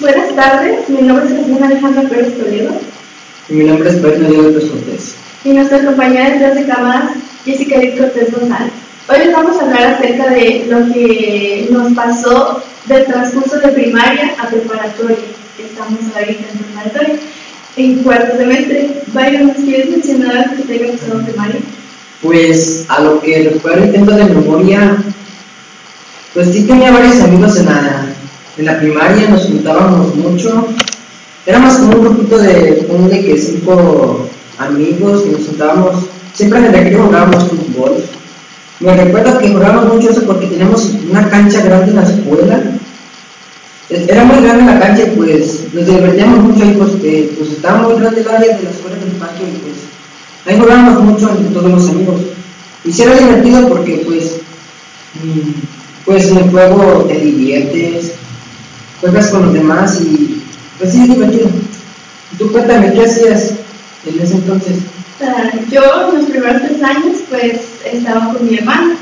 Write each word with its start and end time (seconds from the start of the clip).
Buenas 0.00 0.34
tardes, 0.34 0.88
mi 0.88 1.02
nombre 1.02 1.26
es 1.26 1.32
Cristina 1.32 1.66
Alejandra 1.66 2.08
Pérez 2.08 2.38
Toledo. 2.38 2.70
Y 3.48 3.52
mi 3.52 3.64
nombre 3.64 3.90
es 3.90 3.96
Pedro 3.96 4.42
López 4.42 4.64
Cortés. 4.70 5.14
Y 5.44 5.50
nuestra 5.50 5.84
compañera 5.84 6.30
de 6.30 6.38
clase 6.38 6.66
cámaras, 6.66 7.10
Jessica 7.44 7.76
Edith 7.76 7.98
Cortés 7.98 8.32
González. 8.32 8.72
Hoy 9.08 9.18
les 9.18 9.32
vamos 9.32 9.58
a 9.58 9.64
hablar 9.64 9.94
acerca 9.94 10.30
de 10.30 10.66
lo 10.70 10.92
que 10.92 11.68
nos 11.70 11.92
pasó 11.92 12.62
del 12.86 13.04
transcurso 13.04 13.58
de 13.58 13.68
primaria 13.68 14.34
a 14.38 14.48
preparatoria. 14.48 15.16
Estamos 15.58 15.98
ahorita 16.14 16.44
en 16.52 16.58
preparatoria. 16.58 17.14
En 17.76 18.02
cuarto 18.02 18.36
semestre, 18.36 19.02
Byron, 19.08 19.48
¿nos 19.48 19.56
quieres 19.56 19.90
mencionar 19.90 20.36
algo 20.36 20.56
que 20.56 20.62
te 20.62 20.74
haya 20.74 20.92
pasado 20.92 21.20
en 21.20 21.26
primaria? 21.26 21.60
Pues 22.22 22.84
a 22.88 23.00
lo 23.00 23.20
que 23.20 23.50
recuerdo 23.50 23.84
intento 23.84 24.12
de 24.12 24.24
memoria, 24.24 24.96
pues 26.34 26.52
sí 26.52 26.64
tenía 26.64 26.90
varios 26.90 27.20
amigos 27.20 27.58
en 27.58 27.66
la, 27.66 28.06
en 28.56 28.66
la 28.66 28.78
primaria, 28.78 29.28
nos 29.28 29.46
juntábamos 29.46 30.14
mucho. 30.16 30.66
Éramos 31.46 31.74
como 31.74 31.96
un 31.96 32.00
grupito 32.00 32.38
de, 32.38 32.86
de 33.10 33.24
que 33.24 33.38
cinco 33.38 34.28
amigos 34.58 35.22
que 35.22 35.30
nos 35.30 35.46
juntábamos. 35.46 36.04
Siempre 36.34 36.58
en 36.58 36.64
el 36.66 36.72
recreo 36.72 37.04
jugábamos 37.04 37.44
fútbol. 37.44 38.04
Me 38.80 38.96
recuerdo 38.96 39.38
que 39.38 39.48
jugábamos 39.48 39.94
mucho 39.94 40.10
eso 40.10 40.22
porque 40.26 40.46
teníamos 40.46 40.90
una 41.10 41.28
cancha 41.28 41.62
grande 41.62 41.90
en 41.90 41.96
la 41.96 42.02
escuela. 42.02 42.62
Era 43.90 44.24
muy 44.24 44.42
grande 44.42 44.72
la 44.72 44.80
cancha 44.80 45.02
y 45.02 45.16
pues 45.16 45.64
nos 45.72 45.86
divertíamos 45.86 46.38
mucho 46.44 46.64
ahí 46.64 46.76
porque 46.78 47.34
pues 47.36 47.50
estaba 47.50 47.82
muy 47.82 48.00
grande 48.00 48.20
el 48.20 48.28
área 48.28 48.56
de 48.56 48.62
la 48.62 48.70
escuela 48.70 48.96
del 48.96 49.12
patio 49.16 49.46
y 49.46 49.58
pues 49.58 49.74
ahí 50.46 50.58
jugábamos 50.58 51.02
mucho 51.02 51.30
entre 51.30 51.52
todos 51.52 51.70
los 51.70 51.88
amigos. 51.88 52.20
Y 52.84 52.92
sí 52.92 53.02
era 53.02 53.16
divertido 53.16 53.68
porque 53.68 54.02
pues, 54.06 54.36
mm, 55.22 55.50
pues 56.06 56.28
en 56.28 56.38
el 56.38 56.50
juego 56.50 57.04
te 57.08 57.18
diviertes, 57.18 58.14
juegas 59.00 59.28
con 59.28 59.46
los 59.46 59.54
demás 59.54 60.00
y 60.00 60.42
pues 60.78 60.92
sí 60.92 61.02
es 61.02 61.08
divertido. 61.08 61.48
Tú 62.38 62.50
cuéntame, 62.52 62.92
¿qué 62.92 63.04
hacías 63.04 63.54
en 64.06 64.20
ese 64.20 64.34
entonces? 64.34 64.76
yo 65.70 65.82
en 66.08 66.16
los 66.16 66.30
primeros 66.30 66.62
tres 66.62 66.82
años 66.82 67.18
pues 67.28 67.60
estaba 67.84 68.32
con 68.32 68.48
mi 68.48 68.56
hermana 68.56 68.96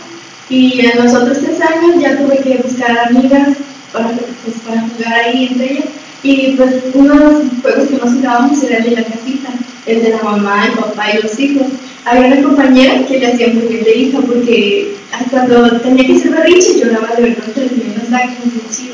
y 0.50 0.80
en 0.80 1.04
los 1.04 1.14
otros 1.14 1.38
tres 1.38 1.60
años 1.60 2.00
ya 2.00 2.18
tuve 2.18 2.38
que 2.38 2.58
buscar 2.58 2.98
amigas 2.98 3.56
para, 3.92 4.08
pues, 4.08 4.56
para 4.66 4.80
jugar 4.80 5.12
ahí 5.12 5.46
entre 5.46 5.72
ellas 5.72 5.88
y 6.22 6.56
pues 6.56 6.74
uno 6.94 7.14
de 7.14 7.20
los 7.20 7.42
juegos 7.62 7.88
que 7.88 7.96
nos 7.96 8.14
jugábamos 8.14 8.62
era 8.64 8.78
el 8.78 8.84
de 8.84 8.90
la 8.90 9.04
casita, 9.04 9.50
el 9.86 10.02
de 10.02 10.10
la 10.10 10.22
mamá, 10.22 10.66
el 10.66 10.72
papá 10.72 11.12
y 11.12 11.22
los 11.22 11.38
hijos. 11.38 11.68
Había 12.04 12.26
una 12.26 12.42
compañera 12.42 13.06
que 13.06 13.20
le 13.20 13.32
hacía 13.32 13.48
muy 13.48 13.66
bien 13.66 13.84
de 13.84 13.96
hija 13.96 14.18
porque 14.26 14.96
cuando 15.30 15.80
tenía 15.80 16.06
que 16.06 16.18
ser 16.18 16.32
berrinche 16.32 16.78
lloraba 16.78 17.14
de 17.16 17.30
tenía 17.32 17.98
las 17.98 18.10
lágrimas 18.10 18.80
y 18.82 18.87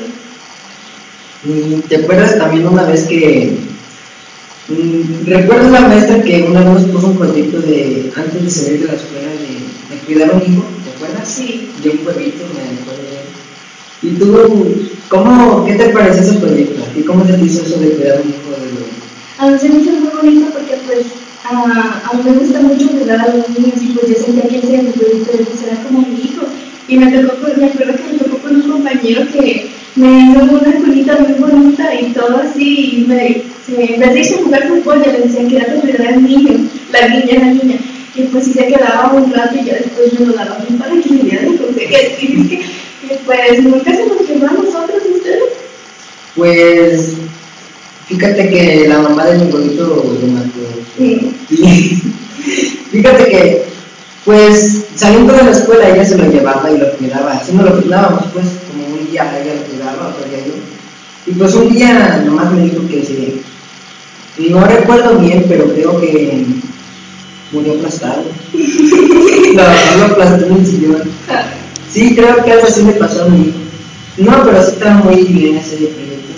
¿Te 1.87 1.95
acuerdas 1.97 2.37
también 2.37 2.67
una 2.67 2.83
vez 2.83 3.05
que 3.05 3.57
Mm, 4.67 5.27
recuerdo 5.27 5.67
una 5.67 5.81
maestra 5.81 6.23
que 6.23 6.41
una 6.41 6.61
vez 6.61 6.81
nos 6.81 6.83
puso 6.85 7.07
un 7.07 7.17
proyecto 7.17 7.61
de, 7.61 8.11
antes 8.15 8.43
de 8.43 8.49
salir 8.49 8.79
de 8.81 8.87
la 8.87 8.93
escuela, 8.93 9.29
de, 9.29 9.97
cuidar 10.07 10.31
a 10.31 10.33
un 10.33 10.41
hijo, 10.41 10.65
¿te 10.83 10.89
acuerdas? 10.89 11.29
Sí. 11.29 11.69
De 11.83 11.89
un 11.91 11.97
pueblito, 11.99 12.45
me 12.55 12.81
acuerdo. 12.81 13.03
¿Y 14.01 14.09
tú, 14.15 14.89
cómo, 15.07 15.65
qué 15.65 15.75
te 15.75 15.89
parece 15.89 16.21
ese 16.21 16.39
proyecto? 16.39 16.83
¿Y 16.95 17.03
cómo 17.03 17.23
te 17.25 17.33
hizo 17.33 17.61
eso 17.61 17.79
de 17.79 17.91
cuidar 17.91 18.17
a 18.17 18.21
un 18.21 18.29
hijo 18.29 18.49
de 18.49 18.65
bebé? 18.65 18.85
A 19.37 19.47
mí 19.47 19.59
se 19.59 19.69
me 19.69 19.81
hizo 19.81 19.91
muy 19.91 20.09
bonito 20.09 20.47
porque, 20.51 20.77
pues, 20.87 21.05
a, 21.43 22.09
a 22.09 22.13
mí 22.15 22.23
me 22.23 22.37
gusta 22.37 22.61
mucho 22.61 22.89
cuidar 22.89 23.19
a 23.19 23.35
los 23.35 23.49
niños 23.49 23.81
y, 23.81 23.93
pues, 23.93 24.07
yo 24.07 24.15
sentía 24.15 24.49
que 24.49 24.57
ese 24.57 24.91
proyecto 24.97 25.31
era 25.67 25.83
como 25.83 26.01
mi 26.01 26.21
hijo. 26.21 26.45
Y 26.87 26.97
me 26.97 27.11
tocó, 27.11 27.47
me 27.55 27.65
acuerdo 27.67 27.93
que 27.97 28.13
me 28.13 28.17
tocó 28.17 28.37
con 28.39 28.55
un 28.55 28.71
compañero 28.71 29.27
que 29.31 29.69
me 29.95 30.31
hizo 30.31 30.43
una 30.43 30.75
culita 30.75 31.17
muy 31.17 31.33
bonita 31.33 31.93
y 31.99 32.11
todo 32.11 32.37
así, 32.37 32.97
y 32.97 33.05
me, 33.07 33.43
se, 33.65 33.95
en 33.95 33.99
vez 33.99 34.29
de 34.29 34.37
jugar 34.43 34.67
fútbol, 34.67 35.03
ya 35.05 35.13
le 35.13 35.21
decía 35.21 35.47
que 35.47 35.55
era 35.55 35.81
que 35.81 35.89
era 35.91 36.09
el 36.09 36.23
niño, 36.23 36.69
la 36.91 37.07
niña, 37.07 37.39
la 37.39 37.53
niña, 37.53 37.77
y 38.13 38.23
pues 38.23 38.45
sí 38.45 38.53
se 38.53 38.67
quedaba 38.67 39.13
un 39.13 39.31
rato 39.31 39.55
y 39.55 39.65
ya 39.65 39.75
después 39.75 40.19
me 40.19 40.25
lo 40.25 40.33
daba 40.33 40.57
bien 40.57 40.77
para 40.79 40.91
que 40.91 41.09
me 41.09 41.23
diera 41.23 41.41
de 41.43 41.57
conseguir, 41.57 42.17
y 42.21 42.47
que, 42.47 42.65
pues 43.25 43.63
nunca 43.63 43.95
se 43.95 44.05
nos 44.05 44.17
quedó 44.17 44.47
a 44.47 44.53
nosotros, 44.53 45.03
ustedes. 45.15 45.43
Pues, 46.35 47.13
fíjate 48.07 48.49
que 48.49 48.87
la 48.89 48.99
mamá 48.99 49.25
de 49.25 49.37
mi 49.37 49.43
abuelito 49.49 50.17
lo 50.21 50.27
mató. 50.27 50.59
Sí. 50.97 51.33
fíjate 52.91 53.25
que, 53.29 53.74
pues, 54.25 54.85
saliendo 54.95 55.33
de 55.33 55.43
la 55.43 55.51
escuela 55.51 55.89
ella 55.89 56.03
se 56.03 56.17
lo 56.17 56.29
llevaba 56.29 56.69
y 56.71 56.77
lo 56.77 56.91
cuidaba, 56.97 57.33
así 57.33 57.53
no 57.53 57.63
lo 57.63 57.79
cuidábamos, 57.79 58.25
pues, 58.33 58.45
día 59.15 59.41
ella 59.41 59.55
lo 59.55 59.61
cuidaba, 59.61 60.07
otro 60.09 60.29
día 60.29 60.39
yo. 60.45 60.53
Y 61.27 61.31
pues 61.35 61.55
un 61.55 61.73
día 61.73 62.23
nomás 62.25 62.51
me 62.51 62.63
dijo 62.63 62.87
que 62.87 63.03
sí. 63.03 63.41
Y 64.37 64.49
no 64.49 64.65
recuerdo 64.65 65.17
bien, 65.17 65.45
pero 65.47 65.73
creo 65.73 65.99
que 65.99 66.45
murió 67.51 67.73
aplastado. 67.75 68.23
no, 68.53 69.97
lo 69.97 70.05
aplastó 70.05 70.45
en 70.45 70.53
el 70.53 70.65
sillón. 70.65 71.03
Sí, 71.89 72.15
creo 72.15 72.43
que 72.43 72.51
algo 72.51 72.67
así 72.67 72.83
me 72.83 72.93
pasó 72.93 73.23
a 73.23 73.29
mí. 73.29 73.53
No, 74.17 74.43
pero 74.43 74.61
sí 74.61 74.71
está 74.73 74.95
muy 74.95 75.23
bien 75.23 75.57
ese 75.57 75.77
proyecto. 75.77 76.33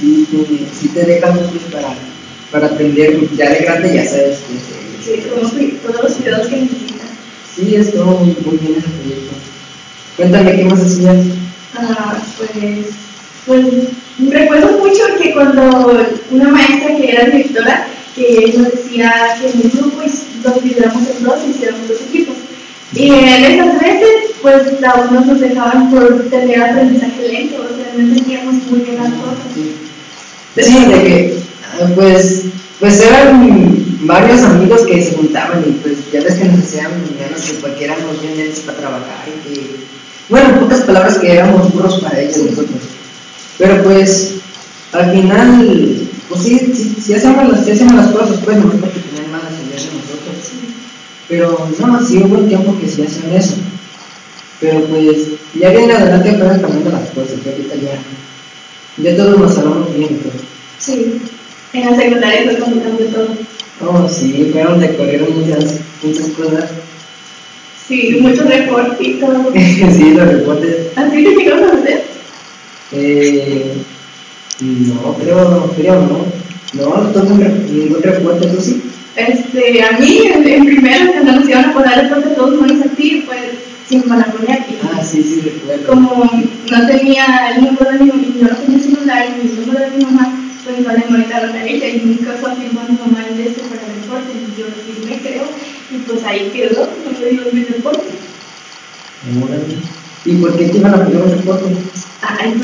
Sí, 0.00 0.26
sí 0.72 0.88
te 0.88 1.04
deja 1.04 1.30
mucho 1.32 1.58
para, 1.70 1.94
para 2.50 2.74
aprender. 2.74 3.28
Ya 3.36 3.50
de 3.50 3.58
grande 3.58 3.94
ya 3.94 4.04
sabes 4.06 4.38
que 4.38 4.83
Sí, 5.04 5.22
todos 5.82 6.02
los 6.02 6.12
cuidados 6.14 6.46
que 6.48 6.56
necesitas. 6.56 7.08
Sí, 7.54 7.74
estuvo 7.74 8.04
muy, 8.04 8.36
muy 8.44 8.56
bien 8.56 8.78
ese 8.78 8.88
proyecto. 8.88 9.34
Cuéntame 10.16 10.56
qué 10.56 10.64
más 10.64 10.80
hacías. 10.80 11.26
Ah, 11.76 12.16
pues, 12.38 12.86
pues 13.46 13.66
recuerdo 14.30 14.78
mucho 14.78 15.02
que 15.20 15.34
cuando 15.34 16.06
una 16.30 16.48
maestra 16.48 16.96
que 16.96 17.10
era 17.10 17.24
directora, 17.26 17.86
que 18.14 18.54
nos 18.56 18.70
decía 18.72 19.12
que 19.40 19.50
en 19.50 19.60
el 19.62 19.70
grupo 19.70 20.00
los 20.00 20.54
dividiéramos 20.62 21.02
en 21.10 21.24
dos 21.24 21.38
y 21.46 21.50
hiciéramos 21.50 21.88
dos 21.88 22.00
equipos. 22.08 22.36
Y 22.94 23.10
en 23.10 23.44
esas 23.44 23.80
veces, 23.80 24.32
pues 24.40 24.62
unos 25.10 25.26
nos 25.26 25.40
dejaban 25.40 25.90
por 25.90 26.30
tener 26.30 26.62
aprendizaje 26.62 27.28
lento, 27.28 27.62
o 27.62 27.76
sea, 27.76 27.92
no 27.94 28.02
entendíamos 28.02 28.54
muy 28.70 28.80
bien 28.80 28.96
las 28.96 29.12
cosas. 29.14 29.36
Sí, 30.56 30.84
de 30.86 31.02
que, 31.02 31.43
pues, 31.94 32.44
pues 32.80 33.00
eran 33.00 33.84
varios 34.02 34.42
amigos 34.42 34.82
que 34.82 35.02
se 35.02 35.14
juntaban 35.14 35.64
y 35.66 35.72
pues 35.72 36.10
ya 36.12 36.20
ves 36.20 36.34
que 36.34 36.44
nos 36.44 36.60
hacían 36.60 36.90
menos 37.18 37.40
que 37.42 37.60
cualquiera 37.60 37.94
éramos 37.94 38.20
bien 38.20 38.36
lentos 38.36 38.60
para 38.60 38.78
trabajar 38.78 39.24
y 39.26 39.48
que 39.48 39.84
bueno, 40.28 40.48
en 40.48 40.60
pocas 40.60 40.80
palabras 40.80 41.18
que 41.18 41.32
éramos 41.32 41.72
burros 41.72 42.00
para 42.00 42.18
ellos 42.18 42.38
nosotros. 42.38 42.80
Pero 43.58 43.82
pues, 43.82 44.36
al 44.92 45.12
final, 45.12 46.08
pues 46.28 46.42
sí, 46.42 46.94
sí, 47.02 47.14
hacemos, 47.14 47.48
las, 47.50 47.68
hacemos 47.68 47.94
las 47.94 48.10
cosas, 48.10 48.38
pues, 48.42 48.56
no 48.56 48.70
porque 48.70 49.00
tenían 49.00 49.30
malas 49.30 49.52
ideas 49.52 49.84
de 49.84 49.98
nosotros. 49.98 50.52
Pero 51.28 51.68
no, 51.78 52.06
sí 52.06 52.22
hubo 52.24 52.38
un 52.38 52.48
tiempo 52.48 52.78
que 52.80 52.88
sí 52.88 53.02
hacían 53.02 53.32
eso. 53.34 53.56
Pero 54.60 54.80
pues, 54.86 55.28
ya 55.60 55.70
viene 55.70 55.92
adelante 55.92 56.38
fueron 56.38 56.60
cambiando 56.60 56.90
las 56.90 57.10
cosas, 57.10 57.40
que 57.42 57.50
ahorita 57.50 57.74
ya, 57.76 57.98
ya 59.02 59.16
todos 59.16 59.38
nos 59.38 59.58
hablamos 59.58 59.94
bien, 59.94 60.20
pues. 60.22 60.36
Sí, 60.78 61.20
en 61.74 61.90
la 61.90 61.96
secundaria 61.96 62.44
fue 62.44 62.56
cambió 62.56 63.06
todo. 63.06 63.28
Oh, 63.80 64.08
sí, 64.08 64.50
fueron, 64.52 64.80
recorrieron 64.80 65.40
muchas, 65.40 65.80
muchas 66.02 66.28
cosas. 66.28 66.70
Sí, 67.86 68.18
muchos 68.20 68.48
reportitos. 68.48 69.36
sí, 69.54 70.10
los 70.14 70.28
reportes. 70.28 70.86
¿Así 70.96 71.24
que 71.24 71.30
llegamos 71.30 71.72
a 71.72 71.76
hacer? 71.76 72.04
Eh, 72.92 73.72
no, 74.60 75.14
creo, 75.20 75.72
creo 75.76 75.94
no. 75.94 76.44
No, 76.74 77.02
no 77.02 77.10
tengo 77.10 77.36
ningún 77.36 78.02
reporte, 78.02 78.48
¿tú 78.48 78.60
sí? 78.60 78.82
Este, 79.16 79.82
a 79.82 79.92
mí, 79.98 80.22
en, 80.26 80.64
primero, 80.64 81.12
cuando 81.12 81.32
nos 81.32 81.48
iban 81.48 81.66
a 81.66 81.72
poner 81.72 82.02
reporte 82.02 82.30
todos 82.30 82.60
menos 82.60 82.86
a 82.86 82.96
ti, 82.96 83.23
Ah, 84.02 85.02
sí, 85.02 85.22
sí, 85.22 85.40
recuerdo. 85.40 85.86
Como 85.86 86.24
no 86.24 86.86
tenía 86.86 87.50
el 87.50 87.64
número 87.64 87.92
de 87.92 87.98
mi 87.98 88.40
no 88.40 88.48
tenía 88.48 88.78
celular 88.80 89.26
y 89.28 89.46
el 89.46 89.60
número 89.60 89.80
de 89.80 89.90
mi 89.96 90.04
mamá, 90.04 90.38
pues 90.64 90.80
igual 90.80 91.04
le 91.04 91.16
marcaron 91.18 91.56
a 91.56 91.64
ella 91.64 91.88
y 91.88 92.00
nunca 92.00 92.32
fue 92.40 92.52
a 92.52 92.54
mi 92.54 92.66
mamá 92.66 93.24
el 93.28 93.36
de 93.36 93.48
este 93.48 93.62
para 93.62 93.82
el 93.82 94.02
reporte. 94.02 94.32
Y 94.32 94.60
yo 94.60 94.66
firmé, 94.86 95.20
creo 95.20 95.44
y 95.90 95.98
pues 95.98 96.24
ahí 96.24 96.50
quedó, 96.50 96.86
no 96.86 97.18
me 97.18 97.26
dio 97.30 97.42
mi 97.52 97.64
reporte. 97.64 98.08
¿Y 100.24 100.32
por 100.36 100.56
qué 100.56 100.68
te 100.68 100.78
iban 100.78 100.94
a 100.94 101.04
pedir 101.04 101.20
un 101.20 101.30
reporte? 101.30 101.64
Ay. 102.22 102.62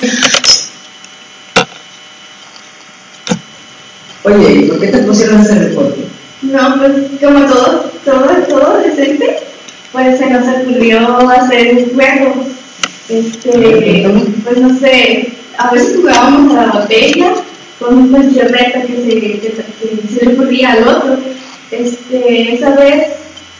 Oye, 4.22 4.52
¿y 4.52 4.68
por 4.68 4.80
qué 4.80 4.88
te 4.88 4.98
pusieron 4.98 5.40
ese 5.40 5.58
reporte? 5.58 6.04
No, 6.42 6.76
pues 6.78 6.92
como 7.22 7.46
todo, 7.46 7.90
todo, 8.04 8.28
todo 8.48 8.78
decente, 8.78 9.38
pues 9.92 10.18
se 10.18 10.30
nos 10.30 10.46
ocurrió 10.48 11.30
hacer 11.30 11.76
un 11.76 11.94
juego. 11.94 12.34
Este, 13.08 14.08
pues 14.44 14.58
no 14.58 14.78
sé, 14.78 15.32
a 15.58 15.70
veces 15.72 15.96
jugábamos 15.96 16.54
a 16.54 16.66
la 16.66 16.72
botella 16.72 17.34
con 17.80 18.08
cualquier 18.08 18.52
reto 18.52 18.86
que 18.86 18.96
se, 18.96 19.20
que, 19.20 19.40
que 19.40 20.08
se 20.14 20.26
le 20.26 20.34
ocurría 20.34 20.72
al 20.72 20.86
otro 20.86 21.18
este, 21.70 22.54
esa 22.54 22.74
vez 22.74 23.08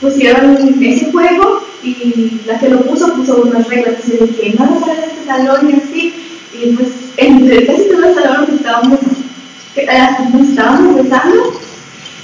pusieron 0.00 0.56
ese 0.80 1.10
juego 1.12 1.62
y 1.82 2.40
la 2.46 2.58
que 2.58 2.68
lo 2.68 2.80
puso 2.82 3.14
puso 3.14 3.42
unas 3.42 3.68
reglas 3.68 3.96
así 4.02 4.12
de 4.12 4.28
que 4.28 4.54
no 4.58 4.80
sale 4.80 5.00
de 5.00 5.06
este 5.06 5.26
salón 5.26 5.70
y 5.70 5.74
así. 5.74 6.14
Y 6.52 6.72
pues 6.72 6.88
entre 7.16 7.66
casi 7.66 7.84
todas 7.88 8.16
las 8.16 8.48
estábamos, 8.48 8.98
uh, 9.00 10.36
nos 10.36 10.48
estábamos 10.48 10.96
besando. 10.96 11.60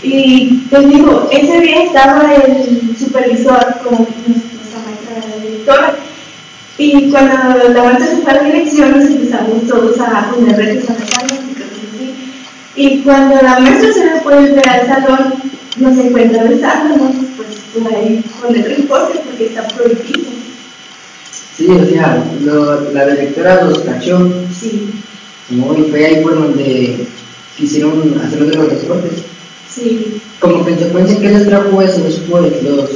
Y 0.02 0.66
te 0.70 0.80
digo, 0.86 1.28
ese 1.32 1.60
día 1.60 1.84
estaba 1.84 2.32
el 2.34 2.96
supervisor 2.96 3.78
con 3.82 3.98
nuestra 3.98 4.78
maestra, 4.84 5.36
la 5.36 5.42
directora. 5.42 5.96
Y 6.78 7.10
cuando 7.10 7.68
la 7.68 7.84
maestra 7.84 8.06
se 8.06 8.22
fue 8.22 8.32
a 8.32 8.34
la 8.34 8.42
dirección, 8.42 8.98
nos 8.98 9.10
empezamos 9.10 9.66
todos 9.66 9.98
a 9.98 10.30
poner 10.30 10.56
retos 10.56 10.90
a 10.90 10.92
la 10.92 10.98
cosas 10.98 11.26
así. 11.94 12.14
Y 12.76 13.02
cuando 13.02 13.36
la 13.36 13.58
maestra 13.58 13.92
se 13.92 14.04
le 14.04 14.20
puede 14.20 14.60
al 14.60 14.86
salón, 14.86 15.34
nos 15.78 15.98
encuentra 15.98 16.44
besándonos, 16.44 17.14
pues 17.36 17.48
por 17.74 17.94
ahí 17.94 18.22
con 18.40 18.54
el 18.54 18.64
reporte 18.64 19.20
porque 19.24 19.46
está 19.46 19.66
prohibido. 19.68 20.30
Sí, 21.56 21.68
o 21.70 21.86
sea, 21.86 22.22
lo, 22.42 22.92
la 22.92 23.06
directora 23.06 23.64
los 23.64 23.78
cachó. 23.78 24.30
Sí. 24.52 24.90
y 25.50 25.90
fue 25.90 26.04
ahí 26.04 26.22
por 26.22 26.34
donde 26.34 27.06
quisieron 27.56 28.20
hacer 28.22 28.42
los 28.42 28.68
reportes. 28.68 29.25
Sí. 29.76 30.20
Como 30.40 30.64
consecuencia, 30.64 31.20
¿qué 31.20 31.28
les 31.28 31.46
trajo 31.46 31.82
eso 31.82 32.02
después? 32.02 32.62
¿Los 32.62 32.90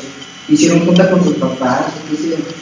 hicieron 0.48 0.86
junta 0.86 1.10
con 1.10 1.22
sus 1.22 1.34
papás? 1.34 1.92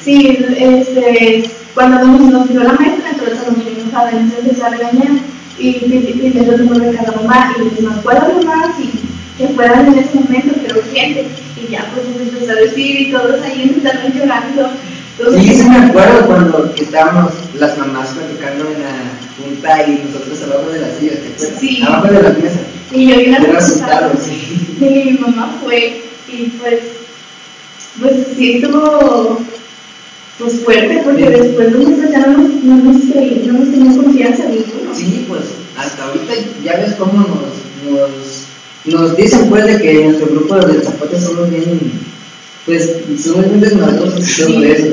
Sí, 0.04 0.38
este, 0.58 1.50
cuando 1.74 2.04
nos, 2.04 2.20
nos 2.20 2.48
dio 2.48 2.64
la 2.64 2.72
maestra, 2.72 3.10
entonces 3.12 3.38
nos 3.46 3.64
vinimos 3.64 3.94
a 3.94 4.04
ver, 4.06 4.14
empezó 4.16 4.66
a 4.66 4.70
regañar 4.70 5.12
y 5.58 5.72
primero 5.72 6.52
el 6.52 6.64
número 6.66 6.90
de 6.90 6.96
cada 6.96 7.12
mamá 7.12 7.54
y 7.56 7.80
dijo, 7.80 7.92
¿puedo 8.02 8.20
mamá? 8.20 8.74
Sí 8.76 8.90
que 9.38 9.48
fueran 9.48 9.86
en 9.86 9.98
ese 10.00 10.18
momento, 10.18 10.54
pero 10.60 10.80
urgente. 10.80 11.26
Y 11.56 11.70
ya 11.70 11.86
pues 11.94 12.06
empezó 12.06 12.50
a 12.52 12.54
decir 12.56 13.00
y 13.00 13.12
todos 13.12 13.40
ahí 13.42 13.62
empezaron 13.62 14.12
llorando. 14.12 14.70
Sí, 15.36 15.56
sí 15.56 15.68
me 15.68 15.78
acuerdo 15.78 16.26
cuando 16.26 16.74
estábamos 16.76 17.32
las 17.58 17.76
mamás 17.78 18.10
platicando 18.10 18.68
en 18.68 18.82
la 18.82 18.94
junta 19.36 19.86
y 19.86 20.04
nosotros 20.04 20.42
abajo 20.42 20.70
de 20.70 20.80
las 20.80 20.96
sillas, 20.96 21.18
Sí. 21.58 21.82
Abajo 21.84 22.08
de 22.08 22.22
las 22.22 22.38
mesas. 22.38 22.60
Y 22.92 23.06
yo 23.08 23.18
vine 23.18 23.36
a 23.36 23.58
asustado, 23.58 24.12
sí. 24.22 24.76
Y 24.80 24.84
mi 24.84 25.18
mamá 25.18 25.58
fue, 25.62 26.04
y 26.28 26.46
pues, 26.58 26.80
pues 28.00 28.14
sí 28.36 28.52
estuvo 28.54 29.40
pues 30.38 30.60
fuerte, 30.60 31.00
porque 31.04 31.28
después 31.28 31.72
nosotros 31.72 32.10
ya 32.12 32.26
no 32.26 32.38
nos, 32.38 32.50
no 32.62 32.76
nos, 32.76 33.04
no 33.04 33.52
nos 33.52 33.70
teníamos 33.70 33.96
confianza 33.96 34.44
ninguno. 34.44 34.94
Sí, 34.94 35.26
pues 35.28 35.42
hasta 35.76 36.04
ahorita 36.04 36.32
ya 36.64 36.76
ves 36.76 36.94
cómo 36.96 37.18
nos, 37.18 37.90
nos 37.90 38.48
nos 38.84 39.16
dicen 39.16 39.48
pues 39.48 39.66
de 39.66 39.80
que 39.80 40.04
nuestro 40.04 40.26
grupo 40.28 40.56
de 40.56 40.82
zapatos 40.82 41.22
somos 41.22 41.50
bien, 41.50 41.80
pues 42.64 42.90
somos 43.22 43.46
bien 43.46 43.60
desmadrosos 43.60 44.38
y 44.38 44.42
todo 44.42 44.64
eso. 44.64 44.86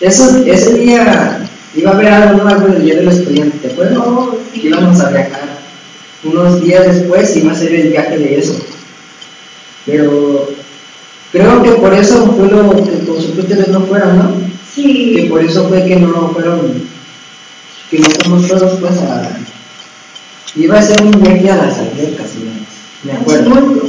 eso. 0.00 0.44
Ese 0.46 0.74
día 0.78 1.46
iba 1.74 1.90
a 1.90 1.94
haber 1.94 2.08
algo, 2.08 2.46
algo 2.46 2.68
del 2.68 2.82
día 2.82 2.96
del 2.96 3.08
estudiante, 3.08 3.58
¿te 3.58 3.72
acuerdas? 3.72 3.98
Oh, 3.98 4.36
sí. 4.52 4.62
Íbamos 4.64 5.00
a 5.00 5.10
viajar. 5.10 5.59
Unos 6.22 6.60
días 6.60 6.86
después 6.86 7.36
iba 7.36 7.52
a 7.52 7.54
ser 7.56 7.74
el 7.74 7.88
viaje 7.88 8.18
de 8.18 8.38
eso. 8.38 8.58
Pero 9.86 10.50
creo 11.32 11.62
que 11.62 11.70
por 11.72 11.94
eso 11.94 12.34
fue 12.36 12.48
lo 12.48 12.70
que 12.70 13.04
su 13.06 13.40
ustedes 13.40 13.68
no 13.68 13.80
fueron, 13.86 14.18
¿no? 14.18 14.32
Sí. 14.74 15.14
Que 15.16 15.22
por 15.24 15.42
eso 15.42 15.68
fue 15.68 15.84
que 15.84 15.96
no 15.96 16.30
fueron, 16.32 16.82
que 17.90 17.98
no 17.98 18.08
somos 18.22 18.48
todos 18.48 18.78
pues 18.80 18.98
a... 18.98 19.38
Iba 20.56 20.78
a 20.78 20.82
ser 20.82 21.02
un 21.02 21.22
viaje 21.22 21.50
a 21.50 21.56
las 21.56 21.78
albercas, 21.78 22.30
¿no? 22.36 22.50
Me 23.04 23.12
acuerdo. 23.18 23.82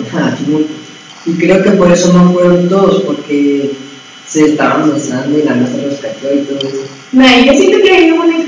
Y 1.26 1.34
creo 1.34 1.62
que 1.62 1.72
por 1.72 1.92
eso 1.92 2.14
no 2.14 2.32
fueron 2.32 2.68
todos, 2.70 3.04
porque 3.04 3.72
se 4.28 4.52
estaban 4.52 4.94
besando 4.94 5.38
y 5.38 5.44
la 5.44 5.56
mesa 5.56 5.78
los 5.84 6.00
cayó 6.00 6.34
y 6.34 6.46
todo 6.46 6.60
eso. 6.60 6.84
No, 7.12 7.26
yo 7.46 7.54
siento 7.54 7.80
que 7.84 7.92
hay 7.92 8.12
una 8.12 8.38
injusticia. 8.38 8.41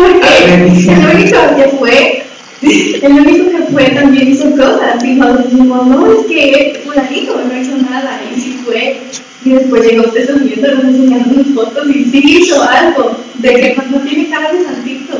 Porque 0.00 0.54
el 0.54 0.62
único 0.62 1.56
que 1.56 1.68
fue, 1.78 2.22
el 2.62 3.12
único 3.12 3.50
que 3.50 3.72
fue 3.72 3.84
también 3.90 4.28
hizo 4.28 4.50
cosas. 4.52 5.04
Y 5.04 5.14
nos 5.14 5.44
dijimos, 5.44 5.86
no, 5.86 6.12
es 6.12 6.26
que 6.26 6.80
fulanito 6.84 7.40
no 7.44 7.60
hizo 7.60 7.76
nada. 7.78 8.20
Y 8.34 8.40
sí 8.40 8.60
fue. 8.64 9.00
Y 9.44 9.50
después 9.50 9.82
llegó 9.84 10.04
usted 10.06 10.28
subiendo, 10.28 10.74
nos 10.74 10.84
enseñaron 10.84 11.32
unas 11.32 11.54
fotos 11.54 11.88
y 11.94 12.04
sí 12.04 12.22
hizo 12.24 12.62
algo. 12.62 13.16
De 13.38 13.54
que 13.54 13.76
no 13.90 14.00
tiene 14.00 14.30
cara 14.30 14.52
de 14.52 14.64
santito. 14.64 15.18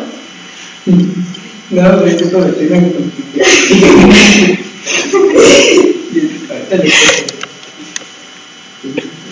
No, 1.71 1.83
pero 1.83 2.07
es 2.07 2.17
que 2.17 2.25
lo 2.25 2.45
tengo 2.47 2.93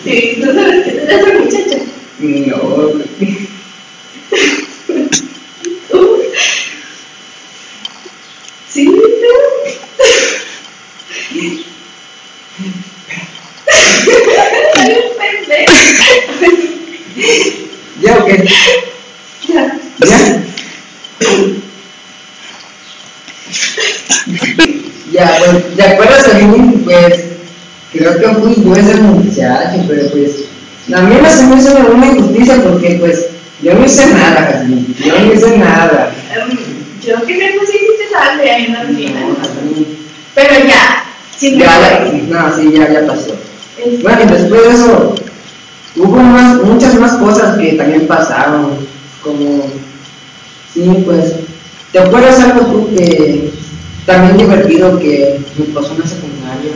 Sí, 0.04 0.38
¿tú 0.40 0.46
sabes 0.46 0.84
que 0.84 0.92
te 0.92 1.38
muchacha? 1.38 1.78
No. 2.20 3.57
¿Ya 18.28 18.34
o 18.34 18.36
qué? 18.36 18.92
Ya. 19.48 19.78
¿Ya? 20.06 20.42
ya, 25.12 25.38
pues, 25.38 25.76
¿te 25.76 25.82
acuerdas 25.82 26.28
a 26.28 26.38
mí? 26.38 26.82
Pues, 26.84 27.24
creo 27.92 28.18
que 28.18 28.28
fui 28.40 28.54
yo 28.62 28.76
ese 28.76 28.96
muchacho, 28.96 29.84
pero 29.88 30.10
pues, 30.10 30.44
a 30.94 31.00
mí 31.02 31.16
me 31.20 31.30
se 31.30 31.42
me 31.44 31.56
hizo 31.56 31.76
una 31.76 32.06
injusticia 32.06 32.62
porque, 32.62 32.96
pues, 33.00 33.28
yo 33.62 33.74
no 33.74 33.84
hice 33.84 34.06
nada, 34.12 34.50
Jasmine, 34.52 34.84
yo 35.04 35.18
no 35.18 35.32
hice 35.32 35.58
nada. 35.58 36.12
yo 37.04 37.26
que 37.26 37.36
me 37.36 37.52
pusiste 37.58 38.08
sangre 38.12 38.50
ahí 38.50 38.64
en 38.66 38.72
la 38.74 38.82
piscina. 38.82 39.20
pero 40.34 40.54
ya, 40.66 41.04
sin 41.36 41.58
ya, 41.58 42.06
No, 42.28 42.56
sí, 42.56 42.72
ya, 42.72 42.92
ya 42.92 43.06
pasó. 43.06 43.36
Bueno, 44.02 44.22
y 44.22 44.26
después 44.26 44.62
de 44.62 44.70
eso, 44.70 45.14
hubo 45.96 46.16
más, 46.16 46.62
muchas 46.62 46.94
más 46.94 47.16
cosas 47.16 47.58
que 47.58 47.72
también 47.72 48.06
pasaron, 48.06 48.70
como, 49.22 49.62
sí, 50.72 51.02
pues, 51.04 51.34
¿te 51.92 51.98
acuerdas 51.98 52.40
algo 52.40 52.66
tú 52.66 52.88
que 52.94 53.52
también 54.08 54.38
divertido 54.38 54.98
que 54.98 55.38
me 55.58 55.66
pasó 55.66 55.92
en 55.92 56.00
la 56.00 56.06
secundaria, 56.06 56.72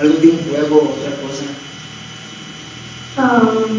algo 0.00 0.18
de 0.18 0.28
un 0.30 0.38
juego, 0.50 0.96
otra 0.98 1.12
cosa. 1.22 1.44
Um, 3.16 3.78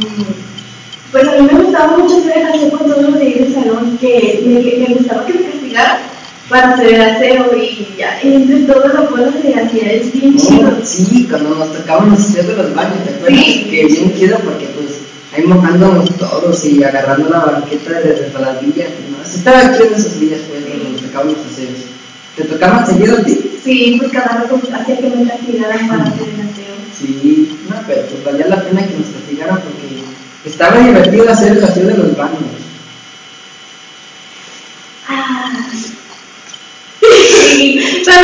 pues 1.11 1.27
a 1.27 1.31
mí 1.33 1.49
me 1.51 1.63
gustaba 1.63 1.97
mucho 1.97 2.19
hacer 2.19 2.45
aseo 2.45 2.69
con 2.71 2.87
todos 2.87 3.01
los 3.03 3.19
de 3.19 3.25
del 3.25 3.53
salón, 3.53 3.97
que 3.97 4.41
me, 4.45 4.87
me, 4.87 4.95
gustaba 4.95 5.25
que 5.25 5.33
me 5.33 5.51
castigaran 5.51 5.97
para 6.49 6.73
hacer 6.73 6.87
el 6.87 7.01
aseo 7.01 7.55
y 7.55 7.95
ya, 7.97 8.19
entre 8.21 8.59
todos 8.61 8.93
los 8.93 9.09
juegos 9.09 9.43
de 9.43 9.55
hacía 9.55 9.91
es 9.93 10.11
bien 10.11 10.37
chido. 10.37 10.77
Sí, 10.83 11.27
cuando 11.29 11.55
nos 11.55 11.73
tocaban 11.73 12.11
los 12.11 12.19
aseos 12.19 12.47
de 12.47 12.55
los 12.55 12.75
baños, 12.75 13.03
¿te 13.05 13.15
acuerdas? 13.15 13.39
Sí. 13.39 13.67
Que 13.69 13.85
bien 13.85 14.13
chido 14.13 14.37
porque 14.39 14.65
pues 14.67 14.99
ahí 15.35 15.43
mojándonos 15.45 16.17
todos 16.17 16.65
y 16.65 16.83
agarrando 16.83 17.29
la 17.29 17.39
banqueta 17.39 17.99
de 17.99 18.15
resbaladilla. 18.15 18.87
¿no? 19.11 19.23
Estaba 19.23 19.77
chido 19.77 19.95
esos 19.95 20.19
días 20.19 20.41
pues, 20.49 20.65
cuando 20.65 20.89
nos 20.89 21.01
tocaban 21.01 21.27
los 21.27 21.45
aseos. 21.45 21.79
¿Te 22.35 22.43
tocaba 22.45 22.85
seguido 22.85 23.17
a 23.17 23.23
ti? 23.23 23.51
Sí, 23.63 23.95
pues 23.99 24.11
cada 24.11 24.41
rato 24.41 24.59
hacía 24.73 24.97
que 24.97 25.09
me 25.09 25.27
castigaran 25.27 25.87
para 25.87 26.03
hacer 26.03 26.27
el 26.27 26.41
aseo. 26.41 26.75
Sí, 26.99 27.59
no, 27.69 27.75
pero 27.87 28.01
pues 28.07 28.23
valía 28.23 28.47
la 28.47 28.63
pena 28.63 28.85
que 28.85 28.97
nos 28.97 29.07
castigaran 29.07 29.61
porque 29.61 30.03
estaba 30.43 30.79
divertido 30.79 31.29
hacer 31.29 31.57
el 31.57 31.63
aseo 31.63 31.87
de 31.87 31.97
los 31.97 32.17
baños. 32.17 32.41
Ah. 35.07 35.63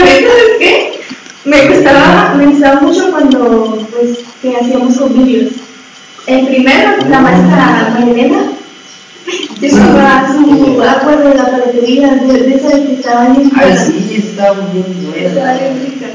También, 0.10 0.32
¿sabes 0.32 0.44
qué? 0.60 1.02
Me 1.46 1.68
gustaba, 1.68 2.34
me 2.36 2.46
gustaba 2.48 2.82
mucho 2.82 3.12
cuando, 3.12 3.88
pues, 3.92 4.20
que 4.42 4.56
hacíamos 4.56 4.98
convivios. 4.98 5.54
El 6.28 6.48
primero, 6.48 6.98
la 7.10 7.20
maestra 7.22 7.96
Marilena, 7.98 8.52
Llevaba 9.60 10.28
su 10.34 10.82
agua 10.82 11.18
de 11.18 11.36
la 11.36 11.52
paletería, 11.52 12.16
de, 12.16 12.56
esa 12.56 12.70
que 12.70 12.94
estaba 12.94 13.30
bien 13.30 13.52
Ay, 13.56 13.76
sí, 13.76 14.16
estaba 14.16 14.68
bien 14.72 14.86
buena. 15.04 15.28
Estaba 15.28 15.54
bien 15.54 15.86
rica. 15.86 16.08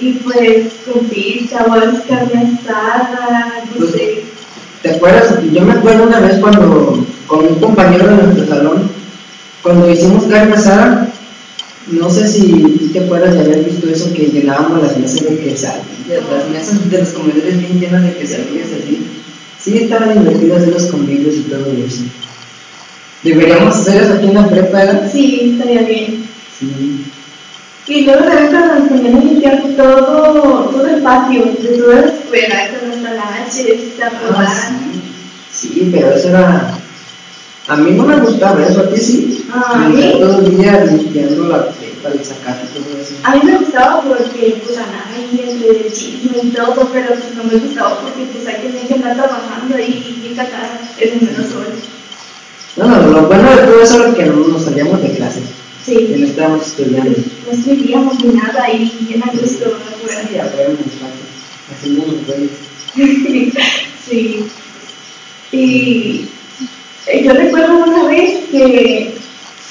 Y 0.00 0.12
pues 0.14 0.72
con 0.84 1.04
pizza, 1.06 1.64
o 1.64 1.70
carne 2.08 2.58
asada, 2.64 3.64
no 3.66 3.76
pues, 3.76 3.90
sé. 3.92 4.24
¿Te 4.82 4.90
acuerdas? 4.94 5.36
Yo 5.52 5.62
me 5.62 5.74
acuerdo 5.74 6.04
una 6.04 6.20
vez 6.20 6.38
cuando, 6.38 7.06
con 7.26 7.46
un 7.46 7.54
compañero 7.56 8.08
de 8.08 8.22
nuestro 8.22 8.46
salón, 8.46 8.90
cuando 9.62 9.90
hicimos 9.90 10.24
carne 10.24 10.54
asada, 10.54 11.08
no 11.88 12.10
sé 12.10 12.26
si 12.26 12.90
te 12.92 13.00
acuerdas 13.00 13.34
de 13.34 13.40
haber 13.40 13.64
visto 13.64 13.88
eso 13.88 14.12
que 14.12 14.26
llenábamos 14.26 14.82
las 14.82 14.96
mesas 14.98 15.22
de 15.22 15.38
quesadillas, 15.38 16.22
las 16.30 16.48
mesas 16.50 16.90
de 16.90 16.98
los 16.98 17.08
comedores 17.10 17.58
bien 17.58 17.80
llenas 17.80 18.02
de 18.02 18.14
quesadillas 18.14 18.68
así. 18.82 19.06
Sí, 19.60 19.78
estaban 19.78 20.18
divertidos 20.18 20.58
hacer 20.58 20.74
los 20.74 20.86
convivios 20.86 21.34
y 21.36 21.42
todo 21.42 21.72
eso. 21.72 22.02
Deberíamos 23.22 23.74
hacer 23.74 24.02
eso 24.02 24.14
aquí 24.14 24.26
en 24.26 24.34
la 24.34 24.48
prepa, 24.48 24.78
¿verdad? 24.78 25.10
Sí, 25.12 25.52
estaría 25.54 25.82
bien. 25.82 26.24
Sí. 26.58 27.04
Y 27.88 28.04
luego 28.04 28.24
también 28.24 28.48
cuando 28.48 28.74
nos 28.74 28.88
poníamos 28.88 29.22
a 29.22 29.24
limpiar 29.24 29.62
todo, 29.76 30.70
todo 30.70 30.86
el 30.88 31.02
patio, 31.02 31.44
de 31.44 31.68
toda 31.78 32.00
la 32.00 32.06
escuela, 32.06 32.56
con 32.80 32.90
los 32.90 33.02
talaches, 33.02 33.98
la 33.98 34.06
ah, 34.06 34.80
sí. 35.52 35.68
sí, 35.68 35.88
pero 35.92 36.10
eso 36.10 36.28
era. 36.28 36.75
A 37.68 37.76
mí 37.76 37.90
no 37.92 38.04
me 38.04 38.16
gustaba 38.20 38.64
eso, 38.64 38.80
a 38.80 38.88
ti 38.90 39.00
sí. 39.00 39.44
Ah, 39.52 39.90
Y 39.92 39.96
¿sí? 40.00 40.12
Todo 40.20 40.38
el 40.38 40.56
día 40.56 40.84
limpiando 40.84 41.48
la 41.48 41.68
prepa, 41.70 42.10
el 42.10 42.24
zacate, 42.24 42.66
todo 42.74 42.96
eso. 43.00 43.14
A 43.24 43.34
mí 43.34 43.40
me 43.44 43.58
gustaba 43.58 44.02
porque 44.02 44.62
pues 44.64 44.78
andaba 44.78 45.04
ahí 45.16 45.40
entre 45.48 45.86
el 45.86 45.92
chisme 45.92 46.38
y 46.42 46.50
todo, 46.50 46.88
pero 46.92 47.10
no 47.36 47.44
me 47.44 47.58
gustaba 47.58 48.00
porque 48.02 48.24
pues 48.32 48.46
hay 48.46 48.62
que 48.70 48.86
que 48.86 48.94
andar 48.94 49.16
trabajando 49.16 49.74
ahí 49.76 50.16
bien 50.22 50.36
catada 50.36 50.78
en 50.98 51.24
menos 51.26 51.52
horas. 51.54 51.78
No, 52.76 52.86
no, 52.88 53.10
lo 53.10 53.22
bueno 53.26 53.50
de 53.50 53.62
todo 53.66 53.82
eso 53.82 54.04
era 54.04 54.14
que 54.14 54.26
no 54.26 54.48
nos 54.48 54.64
salíamos 54.64 55.02
de 55.02 55.10
clase, 55.12 55.40
que 55.40 55.46
Sí, 55.96 56.14
no 56.18 56.26
estábamos 56.26 56.66
estudiando. 56.66 57.10
no 57.46 57.52
escribíamos 57.52 58.24
ni 58.24 58.32
nada 58.34 58.62
ahí 58.64 58.92
bien 59.08 59.22
a 59.22 59.32
gusto 59.32 59.76
afuera. 59.76 60.22
Sí, 60.28 60.38
afuera 60.38 60.64
en 60.66 60.70
el 60.72 60.76
patio, 60.76 61.26
haciendo 61.72 62.06
los 62.06 62.26
güeyes. 62.26 62.50
sí. 64.08 64.46
Y 65.52 66.28
yo 67.22 67.32
recuerdo 67.32 67.84
una 67.84 68.04
vez 68.04 68.44
que 68.50 69.14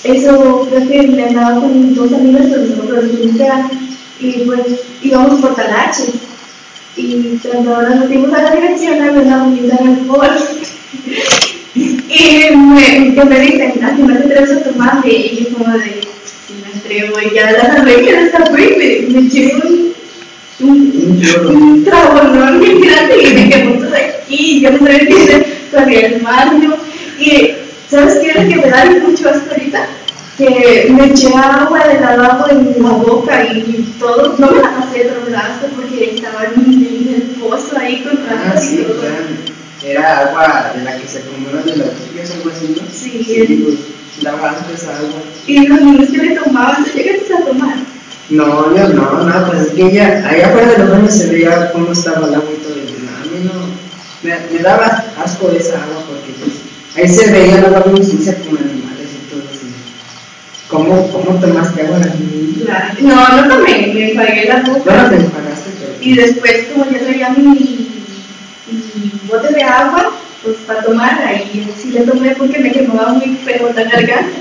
eso 0.04 0.68
creo 0.70 0.88
que 0.88 1.08
me 1.08 1.24
andaba 1.26 1.60
con 1.62 1.94
dos 1.94 2.14
amigas, 2.14 2.46
pero 2.50 2.64
nosotros 2.64 3.06
nunca, 3.14 3.70
y 4.20 4.32
pues 4.46 4.62
íbamos 5.02 5.42
por 5.42 5.56
Talache. 5.56 6.04
Y 6.96 7.38
cuando 7.44 7.82
nos 7.82 8.00
metimos 8.02 8.34
a 8.34 8.44
la 8.44 8.52
dirección, 8.56 9.00
bonita 9.00 9.78
en 9.82 9.88
el 9.88 10.06
foro. 10.06 10.34
Y 11.76 12.56
me, 12.56 13.14
que 13.14 13.26
me 13.26 13.40
dicen, 13.40 13.84
así 13.84 14.02
me 14.04 14.14
atreves 14.14 14.52
a 14.52 14.64
tomar, 14.64 15.02
y 15.06 15.44
yo 15.44 15.58
como 15.58 15.78
de, 15.78 16.02
si 16.24 16.54
me 16.54 16.80
atrevo, 16.80 17.20
y 17.20 17.36
ya 17.36 17.52
la 17.52 17.64
agarré 17.64 18.02
que 18.02 18.12
esta 18.12 18.46
fue, 18.46 18.78
me, 18.78 19.14
me 19.14 19.28
eché 19.28 19.56
un, 19.56 19.94
un, 20.62 21.22
Un 21.48 21.56
un 21.58 21.84
trabonón 21.84 22.62
bien 22.62 22.80
grande 22.82 23.16
y 23.22 23.34
me 23.34 23.78
todo 23.78 23.94
aquí, 23.94 24.62
yo 24.62 24.72
me 24.72 24.80
traía 24.80 25.06
que 25.06 25.46
corrí 25.70 25.98
al 25.98 26.22
baño 26.22 26.78
y 27.20 27.56
¿sabes 27.90 28.16
qué 28.16 28.30
es 28.30 28.36
lo 28.36 28.50
que 28.50 28.56
me 28.58 28.70
da 28.70 28.86
mucho 29.08 29.30
hasta 29.30 29.52
ahorita? 29.52 29.86
Que 30.38 30.88
me 30.92 31.06
eché 31.08 31.30
agua 31.34 31.88
de 31.88 32.00
lavabo 32.02 32.50
en 32.50 32.76
la 32.84 32.90
boca 32.90 33.44
y 33.46 33.94
todo, 34.00 34.36
no 34.38 34.52
me 34.52 34.62
la 34.62 34.72
pasé 34.76 35.06
de 35.06 35.30
brazo 35.30 35.68
porque 35.76 36.16
estaba 36.16 36.44
en, 36.44 36.62
en 36.74 37.14
el 37.16 37.22
pozo 37.40 37.78
ahí 37.80 38.04
con 38.04 38.20
Ah, 38.30 38.44
ratas 38.48 38.66
y 38.66 38.68
sí, 38.68 38.84
todo. 38.84 39.02
ya. 39.02 39.90
Era 39.90 40.20
agua 40.20 40.72
de 40.76 40.84
la 40.84 40.98
que 40.98 41.08
se 41.08 41.20
acumula 41.20 41.62
de 41.62 41.78
las 41.78 41.88
lluvias, 42.08 42.32
algo 42.32 42.50
así, 42.50 42.76
¿no? 42.76 42.88
Sí. 42.92 43.64
pues 43.64 44.24
daba 44.24 44.50
asco 44.52 44.74
esa 44.74 44.98
agua. 44.98 45.22
Y 45.48 45.68
los 45.68 45.82
niños 45.82 46.10
que 46.10 46.18
le 46.18 46.36
tomaban, 46.36 46.84
¿te 46.84 46.92
llegaste 46.92 47.34
a 47.34 47.46
tomar? 47.46 47.76
No, 48.30 48.76
yo 48.76 48.90
no, 48.90 49.24
no, 49.24 49.48
pues 49.48 49.62
es 49.68 49.72
que 49.74 49.84
ella, 49.86 50.28
allá 50.28 50.48
afuera 50.48 50.72
de 50.72 50.78
los 50.80 50.90
baños 50.90 51.14
se 51.16 51.30
veía 51.30 51.72
cómo 51.72 51.92
estaba 51.92 52.28
el 52.28 52.34
agua 52.36 52.50
y 52.52 52.64
todo. 52.64 52.76
Y 52.76 52.82
a 52.82 53.32
mí 53.32 53.46
no, 53.46 53.54
me, 54.24 54.36
me 54.58 54.64
daba 54.64 55.06
asco 55.24 55.52
esa 55.52 55.76
agua 55.84 56.04
porque 56.10 56.32
pues, 56.40 56.54
ahí 56.96 57.08
se 57.08 57.32
veía 57.32 57.62
bien 57.86 58.06
sucia 58.06 58.36
con 58.36 58.58
animales 58.58 59.10
y 59.14 59.30
todo 59.30 59.44
así. 59.50 59.68
¿Cómo, 60.68 61.12
cómo 61.12 61.40
tomaste 61.40 61.82
agua? 61.82 62.00
Claro. 62.64 62.96
No, 63.02 63.42
no 63.42 63.48
tomé, 63.48 63.92
me 63.94 64.14
pagué 64.16 64.46
la 64.46 64.62
boca. 64.62 64.82
Bueno, 64.84 65.10
te 65.10 65.18
pero... 65.18 65.96
Y 66.02 66.16
después, 66.16 66.68
como 66.74 66.90
ya 66.90 67.00
traía 67.00 67.30
mi, 67.30 67.48
mi 68.68 69.12
bote 69.28 69.54
de 69.54 69.64
agua, 69.64 70.12
pues 70.44 70.58
para 70.68 70.84
tomar, 70.84 71.20
ahí 71.26 71.68
sí 71.82 71.92
le 71.92 72.02
tomé 72.02 72.36
porque 72.36 72.60
me 72.60 72.72
quemaba 72.72 73.14
muy 73.14 73.36
feo 73.38 73.72
la 73.74 73.84
garganta. 73.84 74.38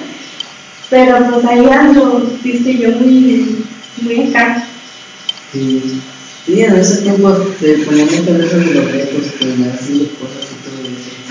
Pero 0.90 1.30
pues 1.30 1.46
ahí 1.46 1.66
ando, 1.66 2.30
dice 2.42 2.76
yo, 2.76 2.90
muy, 2.92 3.64
muy 4.02 4.28
acá. 4.28 4.66
Sí, 5.52 6.00
sí, 6.44 6.60
en 6.60 6.76
ese 6.76 7.02
tiempo 7.02 7.34
se 7.58 7.78
ponía 7.78 8.04
mucho 8.04 8.34
de 8.34 8.46
eso 8.46 8.58
de 8.58 8.74
los 8.74 8.92
retos, 8.92 9.32
que 9.38 9.46
me 9.46 9.70
haciendo 9.70 10.04
cosas. 10.18 10.53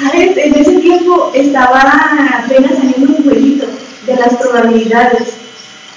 ¿Sabes? 0.02 0.38
En 0.38 0.56
ese 0.56 0.72
tiempo 0.80 1.32
estaba 1.36 1.82
apenas 2.44 2.72
saliendo 2.78 3.16
un 3.16 3.24
jueguito 3.24 3.66
de 4.08 4.16
las 4.16 4.34
probabilidades. 4.36 5.34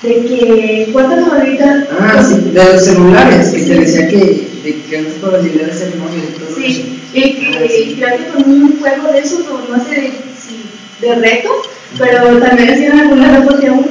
De 0.03 0.25
que, 0.27 0.91
¿cuántas 0.93 1.25
probabilidades? 1.25 1.89
Ah, 1.99 2.23
sí, 2.23 2.51
de 2.51 2.65
los 2.65 2.85
celulares, 2.85 3.49
que 3.51 3.63
te 3.63 3.75
decía 3.81 4.09
que, 4.09 4.49
de 4.63 4.83
que 4.89 5.03
no 5.03 5.09
es 5.09 5.15
probabilidad 5.15 5.67
de 5.67 5.75
ser 5.75 5.97
novio 5.97 6.19
y 6.23 6.39
todo 6.39 6.49
eso. 6.51 6.61
Sí, 6.61 7.01
y 7.15 7.35
que 7.35 7.47
Ah, 7.57 7.67
sí. 7.69 7.97
creo 7.99 8.19
que 8.19 8.25
con 8.43 8.51
un 8.53 8.79
juego 8.79 9.13
de 9.13 9.19
esos, 9.21 9.41
o 9.49 9.65
no 9.75 9.83
sé 9.85 10.13
si 10.39 10.67
de 11.01 11.15
reto, 11.15 11.49
pero 11.99 12.39
también 12.41 12.71
hacían 12.75 12.99
algunas 13.01 13.41
retos 13.41 13.61
de 13.61 13.71
unos. 13.71 13.87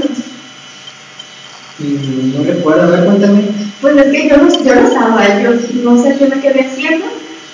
Mm, 1.80 2.36
No 2.38 2.44
recuerdo, 2.44 2.84
a 2.84 2.92
ver, 2.92 3.06
cuéntame. 3.06 3.42
Pues 3.82 3.98
es 3.98 4.12
que 4.12 4.30
yo 4.30 4.38
no, 4.38 4.64
yo 4.64 4.76
no 4.76 4.88
estaba, 4.88 5.42
yo 5.42 5.50
no 5.84 6.02
sé 6.02 6.16
qué 6.18 6.28
me 6.28 6.40
quedé 6.40 6.62
haciendo, 6.68 7.06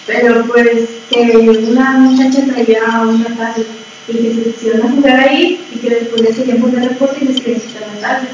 pero 0.07 0.45
pues 0.45 0.89
que 1.09 1.37
una 1.37 1.91
muchacha 1.99 2.45
traía 2.45 3.01
una 3.01 3.25
tablet 3.37 3.67
y 4.07 4.13
que 4.13 4.33
se 4.33 4.41
pusieron 4.51 4.81
a 4.87 4.91
jugar 4.91 5.19
ahí 5.19 5.63
y 5.73 5.77
que 5.79 5.89
después 5.89 6.21
le 6.21 6.29
querían 6.29 6.57
poner 6.61 6.89
reporte 6.89 7.19
y 7.21 7.27
les 7.27 7.39
querían 7.41 7.61
quitar 7.61 7.83
la 7.95 8.01
tablet. 8.01 8.31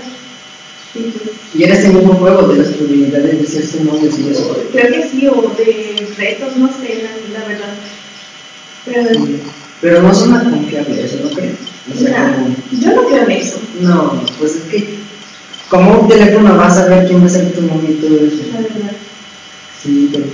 Y 0.95 0.99
pues, 0.99 1.29
Y 1.53 1.63
era 1.63 1.75
ese 1.75 1.89
mismo 1.89 2.13
juego 2.13 2.47
de 2.47 2.57
las 2.59 2.69
probabilidades 2.69 3.39
de 3.39 3.45
serse 3.45 3.83
novios 3.83 4.17
y 4.19 4.29
eso. 4.29 4.65
creo 4.71 4.91
que 4.91 5.09
sí, 5.09 5.27
o 5.27 5.53
de 5.57 6.07
retos, 6.17 6.55
no 6.57 6.67
sé, 6.69 7.03
la, 7.03 7.39
la 7.39 7.45
verdad. 7.47 7.73
Pero 8.85 9.09
Sí, 9.25 9.41
Pero 9.81 10.01
no 10.01 10.13
son 10.13 10.31
tan 10.33 10.49
confiables, 10.51 10.97
eso 11.13 11.23
no 11.23 11.29
creo. 11.31 11.51
O 11.93 11.97
sea, 11.97 12.07
mira, 12.09 12.35
como- 12.35 12.55
yo 12.81 12.95
no 12.95 13.07
creo 13.07 13.23
en 13.25 13.31
eso, 13.31 13.59
no, 13.81 14.21
pues 14.39 14.55
es 14.55 14.61
que, 14.63 14.95
como 15.69 16.01
un 16.01 16.07
teléfono 16.07 16.55
vas 16.57 16.77
a 16.77 16.87
ver 16.87 17.07
quién 17.07 17.21
va 17.21 17.27
a 17.27 17.29
ser 17.29 17.51
tu 17.53 17.59
eso. 17.59 17.67
la 18.53 18.61
verdad. 18.61 18.91
Sí, 19.83 20.09
pero 20.11 20.25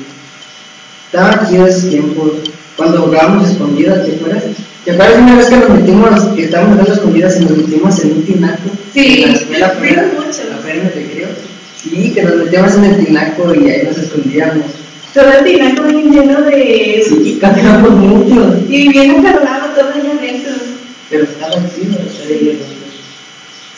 estaba 1.14 1.48
chido 1.48 1.68
esos 1.68 1.92
tiempos. 1.92 2.32
Cuando 2.76 3.04
jugábamos 3.04 3.48
escondidas, 3.48 4.04
¿te 4.04 4.16
acuerdas? 4.16 4.46
¿Te 4.84 4.92
acuerdas 4.92 5.20
una 5.20 5.38
vez 5.38 5.48
que 5.48 5.58
nos 5.58 5.70
metimos, 5.70 6.22
que 6.36 6.44
estábamos 6.46 6.72
jugando 6.72 6.94
escondidas 6.94 7.40
y 7.40 7.46
nos 7.46 7.58
metimos 7.58 8.04
en 8.04 8.12
un 8.14 8.26
tinaco? 8.26 8.70
Sí, 8.92 9.24
en 9.24 9.30
la 9.30 9.34
escuela 9.38 9.68
sí, 10.32 10.42
afuera, 10.52 10.74
en 10.74 10.88
el 10.88 10.94
recreo. 10.94 11.28
Sí, 11.78 12.12
que 12.16 12.24
nos 12.24 12.36
metíamos 12.38 12.74
en 12.74 12.86
el 12.86 13.06
tinaco 13.06 13.54
y 13.54 13.70
ahí 13.70 13.84
nos 13.84 13.98
escondíamos. 14.00 14.66
Todo 15.14 15.32
el 15.32 15.44
tinaco 15.46 15.84
bien 15.84 16.12
lleno 16.12 16.42
de... 16.42 17.06
Sí, 17.08 17.38
caminamos 17.40 17.92
mucho, 17.92 18.58
Y 18.68 18.90
bien 18.90 19.12
encarnado 19.18 19.68
todo 19.76 19.90
allá 19.90 20.14
adentro. 20.18 20.54
pero 21.12 21.26
estaba 21.26 21.54
chido 21.54 21.92
estar 21.92 22.28
ahí 22.28 22.58
nosotros. 22.60 22.94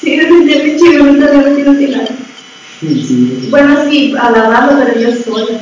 Sí, 0.02 0.16
me 0.16 0.24
sentía 0.24 0.64
bien 0.64 0.80
chido, 0.80 1.04
me 1.04 1.20
estaba 1.20 1.42
metiendo 1.42 1.72
en 1.74 1.80
tinaco. 1.80 2.14
Sí, 2.80 3.06
sí. 3.06 3.48
Bueno, 3.50 3.90
sí, 3.90 4.16
alabando, 4.18 4.86
pero 4.86 5.02
yo 5.02 5.14
sola. 5.22 5.60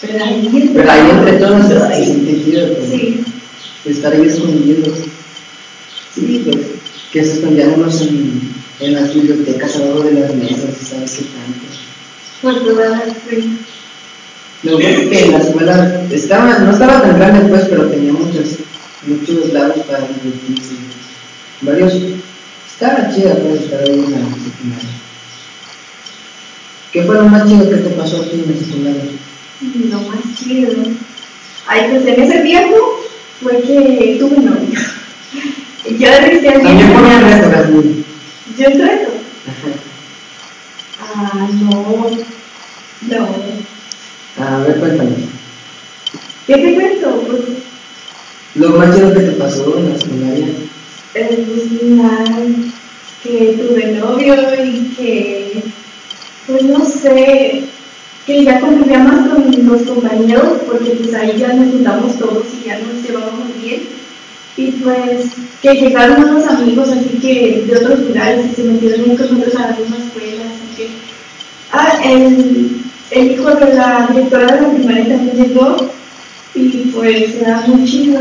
Pero 0.00 0.24
ahí, 0.24 0.70
Pero 0.74 0.90
ahí 0.90 1.10
entre 1.10 1.32
todos 1.38 1.68
se 1.68 1.74
pues, 1.74 2.90
Sí, 2.90 3.24
estar 3.84 4.12
ahí 4.12 4.22
escondidos. 4.22 4.98
Sí, 6.14 6.42
pues, 6.44 6.66
que 7.12 7.24
se 7.24 7.32
escondían 7.34 7.74
unos 7.74 8.00
en, 8.02 8.52
en 8.80 8.94
las 8.94 9.12
bibliotecas 9.14 9.76
abajo 9.76 10.02
de 10.02 10.12
las 10.12 10.34
mesas, 10.34 10.76
¿sabes 10.82 11.12
qué 11.12 11.24
tanto? 11.24 11.70
por 12.42 12.64
todas 12.64 12.90
las 12.90 13.16
sí. 13.28 13.58
Lo 14.62 14.72
bueno 14.78 15.10
que 15.10 15.24
en 15.24 15.32
la 15.32 15.38
escuela 15.38 16.02
estaba, 16.10 16.58
no 16.58 16.70
estaba 16.70 17.02
tan 17.02 17.18
grande 17.18 17.48
pues, 17.48 17.66
pero 17.68 17.88
tenía 17.88 18.12
muchos, 18.12 18.58
muchos 19.06 19.52
lados 19.52 19.78
para 19.86 20.00
divertirse. 20.00 20.74
Varios, 21.62 21.94
estaba 22.70 23.10
chida 23.14 23.34
pues 23.36 23.62
estar 23.62 23.80
ahí 23.80 23.94
en 23.94 24.10
la 24.12 24.18
secundaria. 24.18 24.90
¿Qué 26.92 27.04
fue 27.04 27.14
lo 27.14 27.24
más 27.24 27.48
chido 27.48 27.70
que 27.70 27.76
te 27.76 27.90
pasó 27.90 28.20
a 28.20 28.24
ti 28.24 28.42
en 28.44 28.52
la 28.52 28.58
secundaria? 28.58 29.02
Lo 29.60 30.00
más 30.00 30.20
chido. 30.38 30.72
Ay, 31.66 31.88
pues 31.90 32.06
en 32.06 32.20
ese 32.22 32.40
tiempo 32.40 32.76
fue 33.42 33.60
que 33.62 34.16
tuve 34.18 34.36
novio. 34.38 34.80
Yo 35.98 36.08
decía 36.10 36.52
También 36.54 36.92
fue 36.92 37.02
un 37.02 37.22
reto, 37.22 37.50
Gasly. 37.50 38.04
Yo 38.58 38.66
en 38.66 38.78
reto. 38.86 39.10
Ajá. 39.46 39.70
Ah, 41.14 41.48
no. 41.60 42.10
No. 43.08 43.28
A 44.44 44.58
ver, 44.58 44.76
cuéntame. 44.78 45.10
¿Qué 46.46 46.54
te 46.54 46.74
cuento? 46.74 47.22
Pues, 47.26 47.40
Lo 48.54 48.70
más 48.70 48.94
chido 48.94 49.12
que 49.14 49.20
te 49.20 49.32
pasó 49.32 49.78
en 49.78 49.90
la 49.92 49.98
secundaria. 49.98 50.46
eh, 51.14 51.46
pues 51.46 51.82
nada, 51.82 52.24
que 53.22 53.58
tuve 53.58 53.92
novio 53.92 54.34
y 54.64 54.94
que, 54.96 55.62
pues 56.46 56.62
no 56.62 56.84
sé, 56.84 57.64
que 58.30 58.44
ya 58.44 58.60
convivía 58.60 59.00
más 59.00 59.28
con 59.28 59.66
los 59.66 59.82
compañeros 59.82 60.58
porque 60.66 60.90
pues 60.90 61.14
ahí 61.14 61.36
ya 61.36 61.52
nos 61.52 61.70
juntamos 61.70 62.16
todos 62.16 62.46
y 62.60 62.66
ya 62.66 62.78
nos 62.78 63.02
llevábamos 63.02 63.48
bien. 63.60 63.82
Y 64.56 64.70
pues 64.72 65.32
que 65.62 65.74
llegaron 65.74 66.24
unos 66.24 66.46
amigos 66.46 66.90
así 66.90 67.18
que 67.20 67.64
de 67.66 67.76
otros 67.76 68.00
lugares 68.00 68.46
y 68.46 68.54
se 68.54 68.62
metieron 68.64 69.16
con 69.16 69.38
nosotros 69.38 69.56
a 69.56 69.70
la 69.70 69.76
misma 69.76 69.96
escuela, 69.96 70.44
así 70.44 70.76
que... 70.76 70.88
Ah, 71.72 72.00
el, 72.04 72.82
el 73.10 73.32
hijo 73.32 73.50
de 73.50 73.74
la 73.74 74.08
directora 74.12 74.46
de 74.46 74.60
la 74.60 74.72
primaria 74.72 75.08
también 75.08 75.36
llegó 75.36 75.76
y 76.54 76.68
pues 76.94 77.34
era 77.36 77.62
muy 77.66 77.84
chido. 77.84 78.20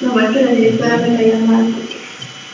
Lo 0.00 0.14
más 0.14 0.32
que 0.32 0.44
la 0.44 0.52
directora 0.52 0.96
me 0.98 1.16
caía 1.16 1.38
mal 1.38 1.66
porque 1.66 1.96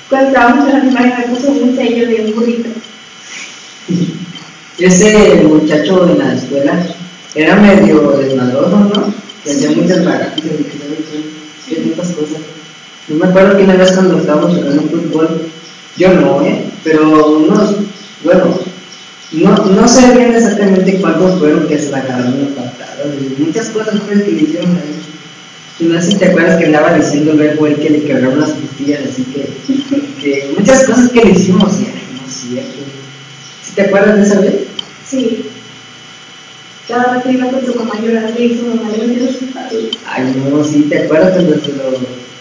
cuando 0.09 0.29
estábamos 0.29 0.69
en 0.69 0.75
la 0.75 0.81
primaria 0.81 1.19
me 1.19 1.35
puso 1.35 1.53
un 1.53 1.77
sello 1.77 2.07
de 2.07 2.25
un 2.25 2.35
burrito. 2.35 2.71
Ese 4.79 5.43
muchacho 5.45 6.09
en 6.09 6.19
la 6.19 6.35
escuela 6.35 6.87
era 7.35 7.57
medio 7.57 8.11
desmadroso, 8.13 8.79
¿no? 8.79 9.15
Que 9.45 9.53
hacía 9.53 9.71
muchas 9.71 10.05
lagartijas 10.05 10.53
y 11.69 11.75
tantas 11.75 12.09
cosas. 12.13 12.39
Yo 13.09 13.17
me 13.17 13.27
acuerdo 13.27 13.57
que 13.57 13.65
una 13.65 13.77
vez 13.77 13.93
cuando 13.93 14.19
estábamos 14.19 14.55
jugando 14.55 14.83
fútbol, 14.83 15.43
yo 15.97 16.15
no, 16.15 16.43
¿eh? 16.43 16.65
Pero 16.83 17.29
unos, 17.29 17.77
bueno, 18.25 18.59
no, 19.33 19.57
no 19.57 19.89
sé 19.89 20.13
bien 20.13 20.35
exactamente 20.35 21.01
cuántos 21.01 21.39
fueron 21.39 21.69
que 21.69 21.79
se 21.79 21.91
la 21.91 21.99
agarraron 21.99 22.41
la 22.41 22.63
patada. 22.63 23.05
Muchas 23.39 23.69
cosas 23.69 24.01
fueron 24.01 24.23
que 24.25 24.33
le 24.33 24.43
hicieron 24.43 24.71
ahí. 24.71 25.05
Y 25.81 25.85
no 25.85 26.01
sé 26.01 26.13
si 26.13 26.17
te 26.17 26.27
acuerdas 26.27 26.59
que 26.59 26.67
andaba 26.67 26.95
diciendo 26.95 27.33
el 27.33 27.39
verbo 27.39 27.65
que 27.65 27.91
le 27.91 28.05
quebraron 28.05 28.41
las 28.41 28.51
costillas, 28.51 29.01
así 29.11 29.25
que, 29.25 29.49
que 30.21 30.55
muchas 30.57 30.85
cosas 30.85 31.11
que 31.11 31.25
le 31.25 31.31
hicimos, 31.33 31.81
y 31.81 31.87
ay, 31.87 32.21
no 32.21 32.27
es 32.27 32.33
cierto. 32.33 32.79
¿Sí 33.75 33.81
te 33.81 33.89
acuerdas 33.89 34.17
de 34.17 34.23
esa 34.23 34.41
vez? 34.41 34.55
Sí. 35.05 35.47
Cada 36.87 37.15
vez 37.15 37.25
que 37.25 37.33
iba 37.33 37.51
con 37.51 37.65
tu 37.65 37.75
mamá 37.75 38.01
llorar, 38.01 38.33
le 38.39 38.45
hizo 38.45 38.67
mamá 38.67 38.89
le 38.97 39.05
metió 39.05 39.25
los 39.25 39.37
zapatos. 39.37 39.85
Ay, 40.07 40.33
no, 40.49 40.63
sí, 40.63 40.83
¿te 40.83 41.03
acuerdas 41.03 41.33
cuando 41.33 41.61
se 41.61 41.73
lo, 41.73 41.91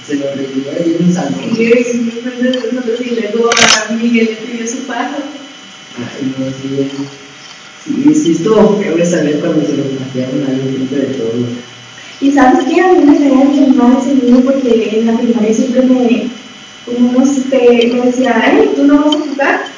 se 0.05 0.15
lo 0.17 0.35
revivió 0.35 0.71
ahí 0.71 0.95
en 0.95 1.07
un 1.07 1.11
salón? 1.11 1.39
Y 1.43 1.55
yo 1.55 1.63
y 1.63 1.73
después 1.73 2.39
de 2.39 2.49
nosotros 2.51 3.01
y 3.01 3.15
luego 3.15 3.49
a 3.49 3.93
Miguel 3.93 4.25
le 4.27 4.35
pidió 4.45 4.67
su 4.67 4.77
paso. 4.85 5.23
Ay, 5.97 6.35
no, 6.37 6.45
sí, 6.45 6.91
sí, 7.83 8.13
sí, 8.13 8.31
estuvo 8.33 8.77
feo 8.77 8.95
esa 8.99 9.23
vez 9.23 9.37
cuando 9.37 9.65
se 9.65 9.75
lo 9.75 9.85
patearon 9.85 10.45
ahí 10.47 10.59
enfrente 10.67 10.95
de 10.95 11.13
todos. 11.15 11.49
Y 12.21 12.31
sabes 12.31 12.63
qué, 12.65 12.79
a 12.79 12.93
mí 12.93 13.05
me 13.05 13.17
caía 13.17 13.45
bien 13.45 13.75
mal 13.75 13.97
ese 13.99 14.13
niño 14.13 14.41
porque 14.41 14.99
en 14.99 15.07
la 15.07 15.17
primaria 15.17 15.51
siempre 15.51 15.81
me, 15.81 16.27
como 16.85 17.11
no 17.11 17.25
sé, 17.25 17.91
me 17.91 18.05
decía, 18.05 18.39
ay, 18.39 18.69
tú 18.75 18.83
no 18.83 19.03
vas 19.03 19.15
a 19.15 19.19
jugar 19.19 19.72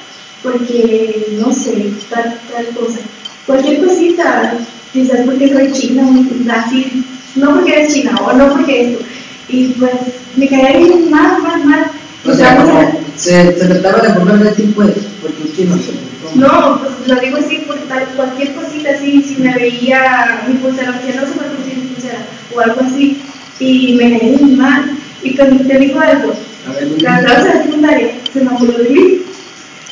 porque, 0.45 1.35
no 1.39 1.51
sé, 1.51 1.91
tal, 2.09 2.39
tal 2.53 2.67
cosa. 2.75 2.99
Cualquier 3.45 3.85
cosita, 3.85 4.53
quizás 4.93 5.21
porque 5.25 5.51
soy 5.51 5.71
china, 5.73 6.07
así, 6.53 7.03
no 7.35 7.55
porque 7.55 7.73
eres 7.73 7.93
china 7.93 8.15
o 8.23 8.33
no 8.33 8.53
porque 8.53 8.91
esto. 8.91 9.03
Y 9.49 9.67
pues 9.79 9.91
me 10.37 10.47
caía 10.47 10.77
bien 10.77 11.09
mal, 11.09 11.41
mal, 11.41 11.65
mal. 11.65 11.85
O 12.25 12.33
sea, 12.33 12.57
como 12.57 13.01
se, 13.15 13.59
se 13.59 13.65
trataba 13.67 14.01
de 14.01 14.19
burlar 14.19 14.39
de 14.39 14.51
ti, 14.51 14.71
pues, 14.75 14.91
porque 15.21 15.43
usted 15.43 15.65
no 15.65 15.77
se 15.77 15.91
No, 16.35 16.79
pues 16.79 17.07
lo 17.07 17.21
digo 17.21 17.37
así 17.37 17.57
por 17.67 17.77
tal, 17.87 18.05
cualquier 18.15 18.53
cosita 18.55 18.91
así, 18.91 19.21
si 19.21 19.41
me 19.41 19.53
veía 19.53 20.43
mi 20.47 20.55
pulsera, 20.55 20.99
que 21.01 21.13
no 21.13 21.21
se 21.21 21.35
me 21.35 21.55
pusía 21.55 21.75
mi 21.75 21.89
pulsera, 21.89 22.25
o 22.55 22.59
algo 22.59 22.81
así, 22.81 23.21
y 23.59 23.95
me 23.95 24.17
caía 24.17 24.37
bien 24.37 24.57
mal. 24.57 24.97
Y 25.23 25.35
cuando 25.35 25.63
te 25.65 25.79
digo 25.79 25.99
algo, 25.99 26.33
A 26.67 26.71
ver, 26.73 26.89
dime. 26.89 27.01
la 27.03 27.19
clase 27.19 27.47
de 27.49 27.63
secundaria 27.63 28.11
se 28.31 28.41
me 28.41 28.51
ocurrió 28.51 28.77
de 28.79 28.89
mí. 28.89 29.21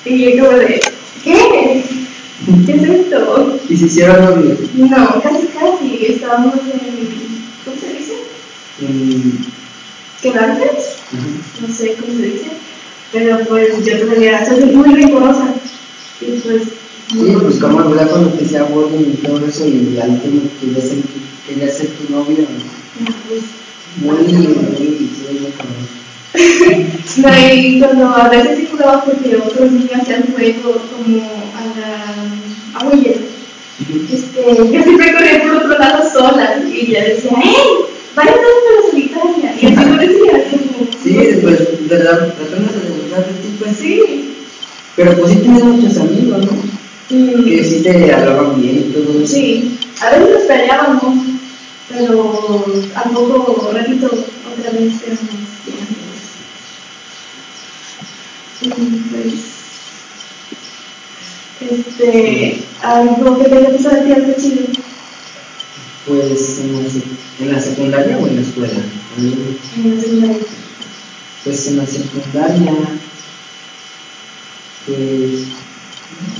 Y 0.06 0.36
yo 0.36 0.46
como 0.46 0.58
de, 0.58 0.80
¿qué? 1.24 1.84
¿Qué 2.66 2.72
es 2.74 2.84
esto? 2.84 3.60
¿Y 3.70 3.78
se 3.78 3.86
hicieron 3.86 4.26
novios? 4.26 4.60
No, 4.76 5.22
casi 5.22 5.48
casi, 5.48 6.06
estábamos 6.08 6.56
en, 6.56 7.08
¿cómo 7.64 7.78
se 7.80 7.94
dice? 7.94 8.14
Mm, 8.82 9.38
¿Quedantes? 10.22 10.98
ajá. 11.14 11.28
No 11.62 11.74
sé 11.74 11.96
cómo 12.00 12.14
se 12.18 12.26
dice. 12.26 12.48
Pero 13.14 13.40
pues 13.48 13.86
yo 13.86 14.00
todavía 14.00 14.46
soy 14.46 14.66
muy 14.66 14.94
rigorosa. 14.94 15.54
Y 16.20 16.26
pues, 16.40 16.64
Sí, 17.10 17.36
pues 17.40 17.60
como 17.60 17.80
hablar 17.80 18.08
cuando 18.10 18.30
te 18.32 18.46
sea 18.48 18.64
bullying 18.64 19.12
y 19.14 19.18
todo 19.28 19.46
eso 19.46 19.68
y 19.68 20.00
al 20.02 20.10
último 20.12 20.42
quería 20.60 20.82
ser, 20.82 20.98
quería 21.48 21.70
ser 21.72 21.88
tu 21.90 22.12
novio. 22.12 22.38
no, 23.00 23.14
pues, 23.28 23.44
Muy, 24.02 24.34
muy, 24.34 25.12
sí, 25.14 25.40
muy 25.40 25.52
cabrón. 25.52 25.88
No, 27.18 27.54
y 27.54 27.80
cuando 27.80 28.08
a 28.16 28.30
veces 28.30 28.63
jugaba 28.74 29.06
porque 29.06 29.36
otros 29.38 29.72
niños 29.72 29.92
hacían 30.02 30.34
juego 30.34 30.82
como 30.92 31.22
a 31.56 31.64
la 31.80 32.92
hielo, 32.96 33.26
este, 34.12 34.44
yo 34.46 34.84
siempre 34.84 35.14
corría 35.14 35.42
por 35.44 35.56
otro 35.58 35.78
lado 35.80 36.04
sola 36.12 36.64
y 36.72 36.92
ella 36.92 37.04
decía, 37.06 37.32
¡Hey! 37.42 37.54
¡Vaya 38.16 38.34
todos 38.34 38.64
por 38.64 38.74
la 38.76 38.92
solitaria! 38.92 39.56
Y 39.60 39.66
así 39.66 39.86
me 39.86 40.08
decía, 40.08 40.46
como, 40.52 40.88
Sí, 41.04 41.40
pues, 41.42 41.88
¿verdad? 41.88 42.34
Tratando 42.36 42.72
de 42.74 42.90
burlar 43.02 43.26
de 43.26 43.50
pues 43.60 43.78
sí. 43.78 44.02
sí. 44.06 44.36
Pero 44.96 45.18
pues 45.18 45.32
sí 45.34 45.38
tienes 45.40 45.64
muchos 45.64 45.98
amigos, 45.98 46.46
¿no? 46.46 46.52
Mm, 47.10 47.46
Que 47.46 47.64
sí 47.64 47.82
te 47.82 48.14
hablaban 48.14 48.62
bien 48.62 48.78
y 48.78 48.94
todo 48.94 49.20
eso. 49.22 49.34
Sí, 49.36 49.78
a 50.02 50.10
veces 50.12 50.30
nos 50.34 50.44
peleábamos, 50.44 51.16
pero 51.90 52.66
a 52.96 53.04
poco 53.10 53.72
ratito 53.74 54.06
otra 54.08 54.72
vez 54.72 54.94
éramos 55.06 55.50
bien 55.66 55.78
amigos. 55.80 56.22
Y 58.06 58.53
pues, 58.53 58.53
este, 61.62 62.64
algo 62.82 63.38
que 63.40 63.50
te 63.50 63.58
haya 63.58 63.72
pasado 63.72 64.02
a 64.02 64.04
ti 64.04 64.12
algo 64.12 64.34
chido. 64.40 64.66
Pues 66.08 66.60
en 67.40 67.52
la, 67.52 67.62
secundaria 67.62 68.18
o 68.18 68.28
en 68.28 68.36
la 68.36 68.42
escuela. 68.42 68.74
En 69.18 69.96
la 69.96 70.02
secundaria. 70.02 70.38
Pues 71.44 71.68
en 71.68 71.78
la 71.78 71.86
secundaria, 71.86 72.74
pues 74.86 75.48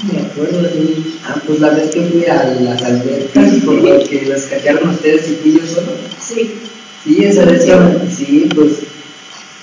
no 0.08 0.14
me 0.14 0.22
acuerdo 0.22 0.62
de 0.62 0.80
mí. 0.80 1.18
Ah, 1.26 1.42
pues 1.46 1.60
la 1.60 1.70
vez 1.72 1.92
que 1.92 2.02
fui 2.08 2.26
a 2.26 2.44
las 2.60 2.82
albercas, 2.84 3.54
por 3.66 3.76
lo 3.76 4.04
que 4.04 4.26
las 4.28 4.44
catearon 4.44 4.90
ustedes 4.90 5.30
y 5.30 5.36
fui 5.36 5.54
yo 5.54 5.68
solo. 5.68 5.94
Sí. 6.20 6.56
Sí, 7.04 7.24
esa 7.26 7.44
vez 7.44 7.66
que, 7.66 7.74
sí, 8.10 8.50
pues, 8.56 8.80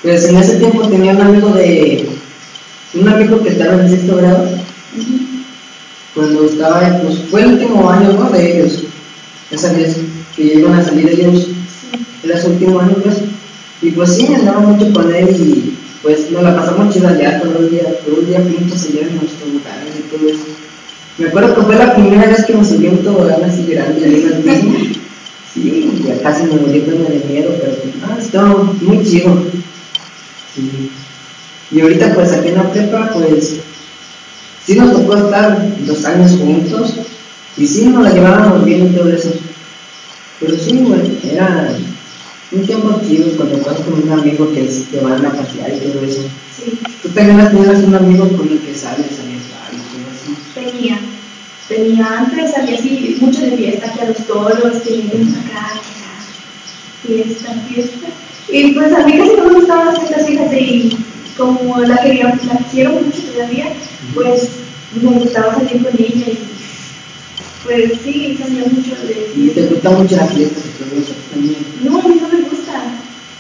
pues 0.03 0.29
en 0.29 0.37
ese 0.37 0.57
tiempo 0.57 0.87
tenía 0.89 1.13
un 1.13 1.23
amigo 1.23 1.49
de, 1.55 2.07
un 2.95 3.09
amigo 3.09 3.43
que 3.43 3.51
estaba 3.51 3.75
en 3.75 3.89
sexto 3.89 4.17
grado, 4.17 4.49
cuando 6.15 6.45
estaba, 6.45 7.01
pues 7.03 7.19
fue 7.31 7.43
el 7.43 7.53
último 7.53 7.91
año, 7.91 8.13
¿no? 8.13 8.31
De 8.31 8.59
ellos, 8.59 8.85
esa 9.51 9.73
vez 9.73 9.97
que 10.35 10.55
iban 10.55 10.75
a 10.75 10.85
salir 10.85 11.09
ellos, 11.09 11.45
Sí. 11.45 11.99
era 12.25 12.41
su 12.41 12.49
último 12.51 12.81
año, 12.81 12.95
pues, 13.03 13.19
y 13.83 13.91
pues 13.93 14.15
sí, 14.15 14.27
andaba 14.35 14.61
mucho 14.61 14.93
con 14.93 15.15
él 15.15 15.29
y 15.31 15.77
pues 16.03 16.31
nos 16.31 16.43
la 16.43 16.57
pasamos 16.57 16.93
chida 16.93 17.11
allá 17.11 17.41
todo 17.41 17.59
el 17.59 17.71
día, 17.71 17.85
todo 18.05 18.21
el 18.21 18.27
día 18.27 18.41
juntos 18.41 18.85
allá 18.85 19.07
en 19.07 19.17
nuestro 19.17 19.47
lugar 19.47 19.85
y 19.99 20.17
todo 20.17 20.29
eso. 20.29 20.45
Me 21.19 21.29
acuerdo 21.29 21.55
que 21.55 21.63
fue 21.63 21.77
la 21.77 21.95
primera 21.95 22.27
vez 22.27 22.45
que 22.45 22.55
me 22.55 22.65
subí 22.65 22.89
un 22.89 22.99
tobogán 23.05 23.45
así 23.45 23.67
grande 23.67 24.05
ahí 24.05 24.23
en 24.23 24.49
el. 24.49 25.01
Sí, 25.53 26.05
ya 26.07 26.17
casi 26.23 26.45
me 26.45 26.61
morí 26.61 26.81
con 26.83 27.03
de 27.03 27.25
miedo, 27.29 27.53
pero 27.61 27.73
ah, 28.07 28.17
estuvo 28.21 28.73
muy 28.83 29.05
chido. 29.05 29.43
Sí. 30.55 30.91
Y 31.73 31.81
ahorita 31.81 32.15
pues 32.15 32.33
aquí 32.33 32.49
en 32.49 32.57
la 32.57 32.71
prepa, 32.73 33.11
pues, 33.13 33.57
sí 34.67 34.75
nos 34.75 34.93
tocó 34.93 35.17
estar 35.17 35.67
dos 35.87 36.05
años 36.05 36.33
juntos 36.33 36.95
y 37.57 37.67
sí 37.67 37.87
nos 37.87 38.03
la 38.05 38.13
llevábamos 38.13 38.65
bien 38.65 38.87
y 38.93 38.97
todo 38.97 39.09
eso. 39.11 39.33
Pero 40.41 40.57
sí, 40.57 40.79
güey, 40.79 41.19
era 41.33 41.77
un 42.53 42.67
tiempo 42.67 43.01
chido 43.07 43.37
cuando 43.37 43.57
estás 43.59 43.81
con 43.81 44.03
un 44.03 44.11
amigo 44.11 44.51
que 44.53 44.65
es- 44.67 44.87
te 44.91 44.99
van 45.01 45.25
a 45.25 45.33
pasear 45.33 45.73
y 45.75 45.79
todo 45.81 46.05
eso. 46.05 46.23
Sí. 46.57 46.79
Tú 47.03 47.09
también 47.11 47.49
tenido 47.51 47.73
un 47.87 47.95
amigo 47.95 48.29
con 48.37 48.49
el 48.49 48.59
que 48.59 48.75
sales 48.75 49.07
a 49.21 49.27
viajar 49.29 49.71
y 49.73 49.77
todo 49.77 50.11
eso. 50.13 50.41
Tenía. 50.55 50.99
Tenía 51.69 52.19
antes, 52.19 52.57
había 52.59 52.77
así 52.77 53.17
mucho 53.21 53.43
de 53.43 53.53
fiesta, 53.57 53.93
que 53.93 54.01
a 54.01 54.09
los 54.09 54.27
toros, 54.27 54.83
que 54.83 54.91
vienen 54.91 55.29
acá. 55.37 55.81
Fiesta, 57.07 57.55
fiesta. 57.69 58.09
Y 58.49 58.73
pues 58.73 58.93
a 58.93 59.05
mí 59.07 59.17
casi 59.19 59.37
no 59.37 59.45
me 59.45 59.55
gustaban 59.55 59.87
las 59.87 59.99
fiestas, 60.01 60.27
fíjate, 60.27 60.61
y 60.61 60.99
como 61.41 61.79
la 61.81 61.97
quería, 61.97 62.39
la 62.47 62.59
quiero 62.71 62.93
mucho 62.93 63.23
todavía, 63.33 63.73
pues 64.15 64.51
me 65.01 65.11
gustaba 65.11 65.55
salir 65.55 65.83
con 65.83 65.95
ella 65.99 66.27
y 66.27 66.39
pues 67.65 67.93
sí, 68.05 68.39
salía 68.39 68.65
mucho 68.65 68.95
de 69.07 69.33
Y 69.35 69.49
te 69.49 69.67
gusta 69.67 69.91
mucho 69.91 70.17
la 70.17 70.27
fiesta 70.27 70.61
y 70.61 70.83
todo 70.83 71.01
eso 71.01 71.15
también. 71.31 71.57
No, 71.83 71.99
a 71.99 72.09
mí 72.09 72.21
no 72.21 72.29
me 72.29 72.43
gusta, 72.43 72.83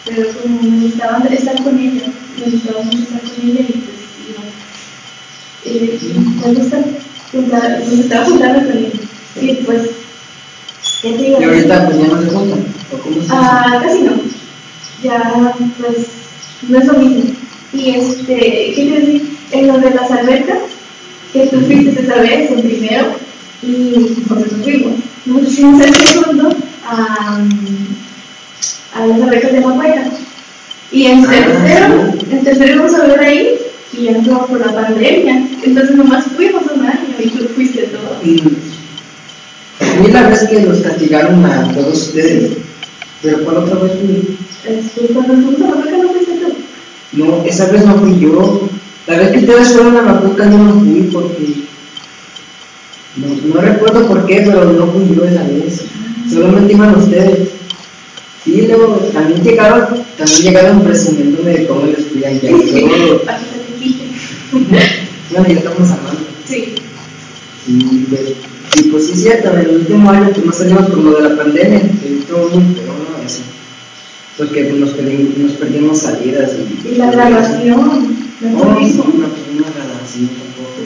pero 0.06 0.28
como 0.32 0.62
me 0.62 0.86
gustaba 0.86 1.24
estar 1.28 1.62
con 1.62 1.78
ella, 1.78 2.06
me 2.38 2.50
gustaba 2.52 2.82
mucho 2.82 2.98
estar 2.98 3.20
con 3.20 3.48
ella 3.48 3.60
y 3.60 3.72
pues 3.72 3.98
iba. 4.28 4.42
Eh, 5.64 5.98
me 6.46 6.54
gusta 6.54 6.78
juntar, 7.32 7.82
me 7.86 7.96
gustaba 7.96 8.24
juntarme 8.24 8.66
con 8.66 8.78
ella. 8.78 9.00
Y 9.40 9.54
pues, 9.64 9.90
¿qué 11.02 11.12
te 11.12 11.22
digo? 11.22 11.40
Y 11.40 11.44
ahorita 11.44 11.86
pues 11.86 11.98
ya 11.98 12.06
no 12.08 12.22
se 12.22 12.30
juntan. 12.30 12.64
¿O 12.92 12.98
cómo 12.98 13.22
se 13.22 13.28
Ah, 13.30 13.80
casi 13.82 14.02
no. 14.02 14.12
Ya, 15.02 15.54
pues, 15.78 16.06
no 16.68 16.78
es 16.78 16.86
lo 16.86 16.92
mismo. 16.94 17.39
Y 17.72 17.90
este, 17.90 18.34
¿qué 18.34 18.72
te 18.74 18.80
iba 18.82 18.96
a 18.96 19.00
decir? 19.00 19.36
En 19.52 19.66
lo 19.66 19.78
de 19.78 19.90
las 19.90 20.10
albercas, 20.10 20.58
que 21.32 21.46
tú 21.46 21.60
fuiste 21.60 22.00
esa 22.02 22.16
vez, 22.20 22.50
en 22.50 22.62
primero, 22.62 23.06
y 23.62 24.22
pues 24.28 24.52
nos 24.52 24.62
fuimos. 24.62 24.92
Nos 25.26 25.54
fuimos 25.54 25.86
en 25.86 25.94
segundo 25.94 26.48
a, 26.86 27.44
a 28.94 29.06
las 29.06 29.20
albercas 29.22 29.52
de 29.52 29.60
Macueca. 29.60 30.10
Y 30.92 31.06
en 31.06 31.24
Ah, 31.24 31.30
tercero, 31.30 32.12
en 32.30 32.44
tercero 32.44 32.74
íbamos 32.74 32.94
a 32.94 33.06
ver 33.06 33.20
ahí, 33.20 33.58
y 33.96 34.02
ya 34.04 34.12
nos 34.12 34.24
fuimos 34.24 34.46
por 34.48 34.66
la 34.66 34.74
pandemia. 34.74 35.46
Entonces 35.62 35.96
nomás 35.96 36.24
fuimos 36.36 36.62
un 36.74 36.86
año 36.86 37.14
y 37.18 37.28
tú 37.28 37.48
fuiste 37.54 37.82
todo. 37.84 38.18
Mm. 38.22 38.48
A 39.80 40.00
mí 40.00 40.08
la 40.12 40.28
vez 40.28 40.46
que 40.48 40.60
los 40.62 40.78
castigaron 40.80 41.44
a 41.44 41.72
todos 41.72 42.08
ustedes, 42.08 42.52
pero 43.22 43.44
¿cuál 43.44 43.56
otra 43.58 43.78
vez 43.80 43.92
fui? 44.00 44.36
Este, 44.64 45.12
cuando 45.12 45.34
fuimos 45.34 45.60
a 45.60 45.76
Macueca 45.76 45.96
no 45.98 46.08
fuiste. 46.10 46.39
No, 47.12 47.44
esa 47.44 47.66
vez 47.70 47.84
no 47.84 47.98
fui 47.98 48.18
yo. 48.18 48.68
La 49.06 49.18
vez 49.18 49.30
que 49.30 49.38
ustedes 49.38 49.72
fueron 49.72 49.96
a 49.96 50.02
Macuca 50.02 50.44
yo 50.44 50.58
no 50.58 50.80
fui 50.80 51.08
porque... 51.12 51.64
No, 53.16 53.54
no 53.54 53.60
recuerdo 53.60 54.06
por 54.06 54.26
qué, 54.26 54.42
pero 54.46 54.72
no 54.72 54.86
fui 54.86 55.14
yo 55.14 55.24
esa 55.24 55.42
vez. 55.44 55.82
Solamente 56.32 56.74
iban 56.74 56.94
ustedes. 56.94 57.48
Sí, 58.44 58.64
luego 58.66 58.94
también 59.12 59.42
llegaron, 59.42 60.04
también 60.16 60.42
llegaron 60.42 60.82
presumiéndome 60.82 61.50
de 61.50 61.66
cómo 61.66 61.86
les 61.86 62.06
fui 62.06 62.24
allá 62.24 62.50
todo. 62.50 62.60
Que. 64.50 64.56
Bueno, 65.30 65.46
ya 65.46 65.54
estamos 65.54 65.90
hablando. 65.90 66.20
Sí. 66.44 66.74
Y 67.68 68.04
pues, 68.08 68.32
y 68.76 68.82
pues 68.90 69.06
sí 69.06 69.12
es 69.12 69.22
cierto, 69.22 69.52
en 69.52 69.60
el 69.60 69.76
último 69.76 70.10
año 70.10 70.30
pues 70.32 70.44
no 70.44 70.52
salimos 70.52 70.88
lo 70.88 71.12
de 71.20 71.28
la 71.28 71.36
pandemia, 71.36 71.80
que 71.80 72.18
estuvo 72.18 72.48
muy 72.48 72.74
feo, 72.74 72.86
¿no? 72.86 73.24
Eso. 73.24 73.42
Porque 74.40 74.72
nos, 74.72 74.90
perdimos, 74.92 75.36
nos 75.36 75.52
perdimos 75.52 75.98
salidas 75.98 76.52
y... 76.54 76.88
Y 76.88 76.94
la 76.94 77.10
grabación, 77.10 77.76
No, 78.40 78.48
no 78.48 78.64
no, 78.64 78.72
fue 78.72 78.82
mismo. 78.84 79.04
no, 79.04 79.12
una 79.12 79.68
grabación 79.70 80.28
tampoco. 80.28 80.80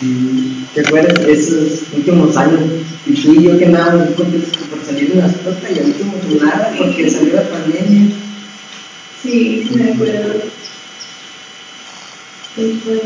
Sí, 0.00 0.66
¿Te 0.74 0.80
acuerdas 0.80 1.24
de 1.24 1.32
esos 1.34 1.82
últimos 1.94 2.36
años? 2.36 2.62
Y 3.06 3.12
tú 3.12 3.32
y 3.32 3.44
yo 3.44 3.56
que 3.60 3.66
muy 3.66 4.14
contentos 4.14 4.56
por 4.68 4.84
salir 4.84 5.12
de 5.14 5.22
las 5.22 5.36
costas 5.36 5.70
y 5.70 5.78
al 5.78 5.86
último 5.86 6.14
pues 6.14 6.42
nada, 6.42 6.74
porque 6.76 7.08
salió 7.08 7.34
la 7.34 7.48
pandemia. 7.48 8.08
Sí, 9.22 9.64
sí 9.68 9.74
me 9.76 9.92
acuerdo. 9.92 10.34
Y 12.56 12.62
pues, 12.84 13.00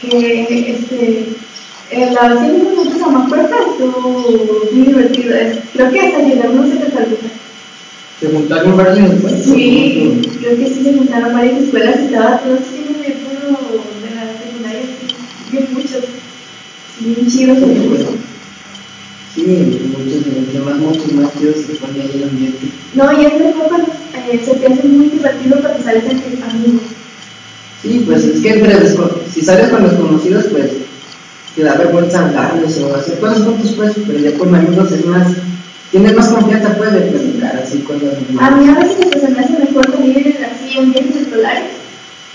que 0.00 0.70
este, 0.70 1.26
en 1.92 2.14
la 2.14 2.28
vez 2.34 2.38
que 2.52 2.58
nosotros 2.74 3.02
a 3.02 3.08
Macuerta 3.10 3.56
estuvo 3.70 4.10
muy 4.72 4.82
divertido. 4.86 5.34
Es- 5.36 5.58
Creo 5.72 5.90
que 5.90 6.00
hasta 6.00 6.18
llegamos 6.22 6.66
a 6.70 6.80
Cataluña. 6.84 7.30
¿Se 8.20 8.28
juntaron 8.28 8.76
varios 8.76 9.10
después? 9.10 9.42
Sí, 9.44 10.20
creo 10.40 10.56
que 10.56 10.66
sí 10.68 10.82
se 10.84 10.94
juntaron 10.94 11.32
varias 11.34 11.62
escuelas 11.62 11.96
y 12.00 12.04
estaba 12.06 12.38
todos 12.38 12.60
llenos 12.70 13.02
de 13.02 13.10
puro 13.22 13.58
de 14.02 14.14
la 14.14 14.38
secundaria, 14.38 14.80
bien 15.50 15.66
muchos. 15.72 16.04
Sí, 16.98 17.04
bien 17.04 17.26
chidos. 17.28 17.58
Sí, 17.58 17.86
pues, 17.88 18.06
Sí, 19.34 19.42
muchos, 19.96 20.26
entre 20.36 20.60
más 20.60 20.76
muchos 20.76 21.10
más 21.14 21.32
tíos 21.32 21.56
se 21.66 21.74
pone 21.76 22.02
ahí 22.02 22.10
el 22.14 22.24
ambiente. 22.28 22.66
No, 22.94 23.10
y 23.18 23.24
este 23.24 23.52
fue 23.54 23.62
cuando 23.66 23.88
eh, 24.30 24.40
se 24.44 24.54
te 24.56 24.66
hace 24.66 24.86
muy 24.88 25.06
divertido 25.08 25.58
cuando 25.62 25.82
sales 25.82 26.04
entre 26.04 26.44
amigos. 26.44 26.82
Sí, 27.80 28.02
pues 28.06 28.24
es 28.24 28.40
que 28.40 28.50
entre 28.50 28.76
si 29.32 29.40
sales 29.40 29.68
con 29.70 29.82
desconocidos, 29.88 30.44
pues 30.52 30.70
te 31.54 31.62
da 31.62 31.74
vergüenza 31.74 32.24
hablarles 32.26 32.78
o 32.78 32.94
hacer 32.96 33.18
cosas 33.18 33.42
juntos, 33.42 33.72
pues, 33.76 33.92
pero 34.06 34.18
ya 34.18 34.36
con 34.38 34.54
amigos 34.54 34.92
es 34.92 35.04
más, 35.04 35.32
tienes 35.90 36.14
más 36.14 36.28
confianza, 36.28 36.76
pues, 36.76 36.92
de 36.92 37.00
platicar 37.02 37.56
así 37.62 37.78
cosas 37.80 38.02
A 38.14 38.50
normales. 38.50 38.58
mí 38.58 38.68
a 38.68 38.78
veces 38.80 39.20
se 39.20 39.28
me 39.28 39.38
hace 39.40 39.58
mejor 39.58 39.92
salir 39.92 40.38
así 40.50 40.78
en 40.78 40.92
viajes 40.92 41.16
escolares, 41.16 41.70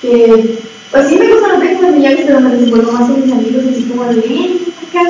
que 0.01 0.58
pues 0.91 1.08
sí 1.08 1.17
me 1.17 1.27
gustan 1.27 1.51
los 1.51 1.62
viajes 1.62 1.82
familiares, 1.82 2.23
pero 2.25 2.39
me 2.39 2.51
desenvuelvo 2.51 2.91
más 2.93 3.10
con 3.10 3.21
mis 3.21 3.34
amigos, 3.34 3.63
así 3.71 3.84
como 3.84 4.06
de, 4.06 4.15
ven, 4.21 4.58
acá. 4.88 5.01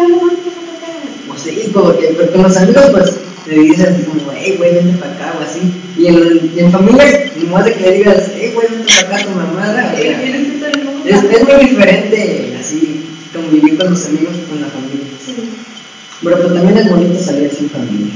O 1.30 1.38
sí, 1.38 1.70
porque 1.74 2.16
con 2.34 2.44
los 2.44 2.58
amigos, 2.58 2.86
pues, 2.92 3.14
le 3.48 3.62
dices 3.62 3.88
así 3.90 4.04
como, 4.04 4.32
hey, 4.36 4.56
güey, 4.58 4.74
vente 4.74 4.98
para 4.98 5.14
acá, 5.14 5.34
o 5.40 5.44
así. 5.44 5.72
Y 5.98 6.08
en, 6.08 6.52
y 6.56 6.60
en 6.60 6.72
familia, 6.72 7.32
ni 7.38 7.46
más 7.46 7.66
de 7.66 7.74
que 7.74 7.84
le 7.84 7.92
digas, 7.98 8.32
hey, 8.36 8.52
güey, 8.56 8.68
vente 8.70 8.94
para 9.02 9.16
acá, 9.18 9.26
tu 9.26 9.36
mamada. 9.36 9.94
o 9.94 9.98
sea, 9.98 10.20
¿Quieres 10.22 10.48
que 10.48 10.52
te 10.58 10.84
lo 10.84 10.88
es, 11.08 11.24
es 11.24 11.44
muy 11.48 11.66
diferente, 11.70 12.27
convivir 13.38 13.78
con 13.78 13.92
los 13.92 14.06
amigos 14.06 14.36
que 14.36 14.44
con 14.44 14.62
la 14.62 14.68
familia. 14.68 15.08
Sí. 15.24 15.36
Pero 16.24 16.42
pues 16.42 16.54
también 16.54 16.78
es 16.78 16.90
bonito 16.90 17.20
salir 17.20 17.52
sin 17.52 17.70
familia. 17.70 18.14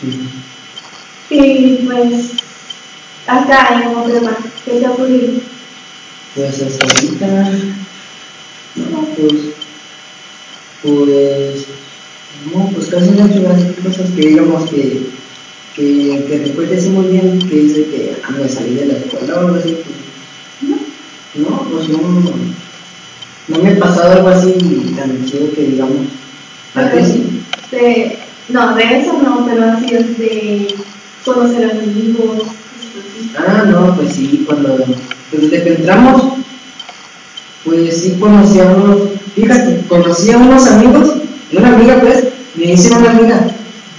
Sí. 0.00 0.30
Y 1.30 1.86
pues, 1.86 2.30
acá 3.26 3.82
en 3.82 3.94
Monterrey, 3.94 4.28
¿qué 4.64 4.72
te 4.72 4.86
ha 4.86 4.90
ocurrido? 4.90 5.40
Pues 6.34 6.62
hasta 6.62 6.84
ahorita, 6.84 7.50
no, 8.76 9.00
pues, 9.16 9.32
pues, 10.82 11.66
no, 12.52 12.70
pues 12.74 12.86
casi 12.88 13.10
no 13.10 13.28
grandes 13.28 13.78
cosas 13.82 14.10
que 14.10 14.28
digamos 14.28 14.68
que, 14.68 15.06
que, 15.74 16.24
que 16.28 16.42
recuerdes 16.44 16.86
muy 16.88 17.06
bien, 17.06 17.38
que 17.38 17.54
dice 17.54 17.84
que 17.86 18.16
ah, 18.24 18.30
me 18.32 18.48
salí 18.48 18.74
de 18.74 18.86
la 18.86 18.94
escuela 18.94 19.34
o 19.34 19.40
algo 19.40 19.56
así, 19.56 19.76
pues, 19.84 20.70
no, 20.70 21.50
no, 21.50 21.70
pues 21.70 21.88
no, 21.88 21.98
no 21.98 22.63
me 23.48 23.70
ha 23.70 23.78
pasado 23.78 24.12
algo 24.12 24.28
así 24.28 24.54
tan 24.96 25.24
chido 25.26 25.52
que 25.52 25.62
digamos, 25.62 26.06
antes 26.74 27.08
sí. 27.08 27.42
De, 27.70 28.18
no, 28.48 28.74
de 28.74 29.00
eso 29.00 29.20
no, 29.22 29.46
pero 29.46 29.64
así 29.64 29.94
es 29.94 30.18
de 30.18 30.74
conocer 31.24 31.70
amigos. 31.70 32.42
Ah, 33.36 33.64
no, 33.66 33.96
pues 33.96 34.12
sí, 34.14 34.44
cuando 34.46 34.76
pues 35.30 35.50
desde 35.50 35.64
que 35.64 35.74
entramos, 35.74 36.22
pues 37.64 38.00
sí 38.00 38.16
conocí 38.20 38.60
a 38.60 38.64
unos, 38.66 39.08
fíjate, 39.34 39.80
conocí 39.88 40.30
a 40.30 40.38
unos 40.38 40.66
amigos, 40.68 41.14
una 41.52 41.74
amiga 41.74 42.00
pues, 42.00 42.24
me 42.54 42.72
hice 42.72 42.94
una 42.94 43.10
amiga 43.10 43.46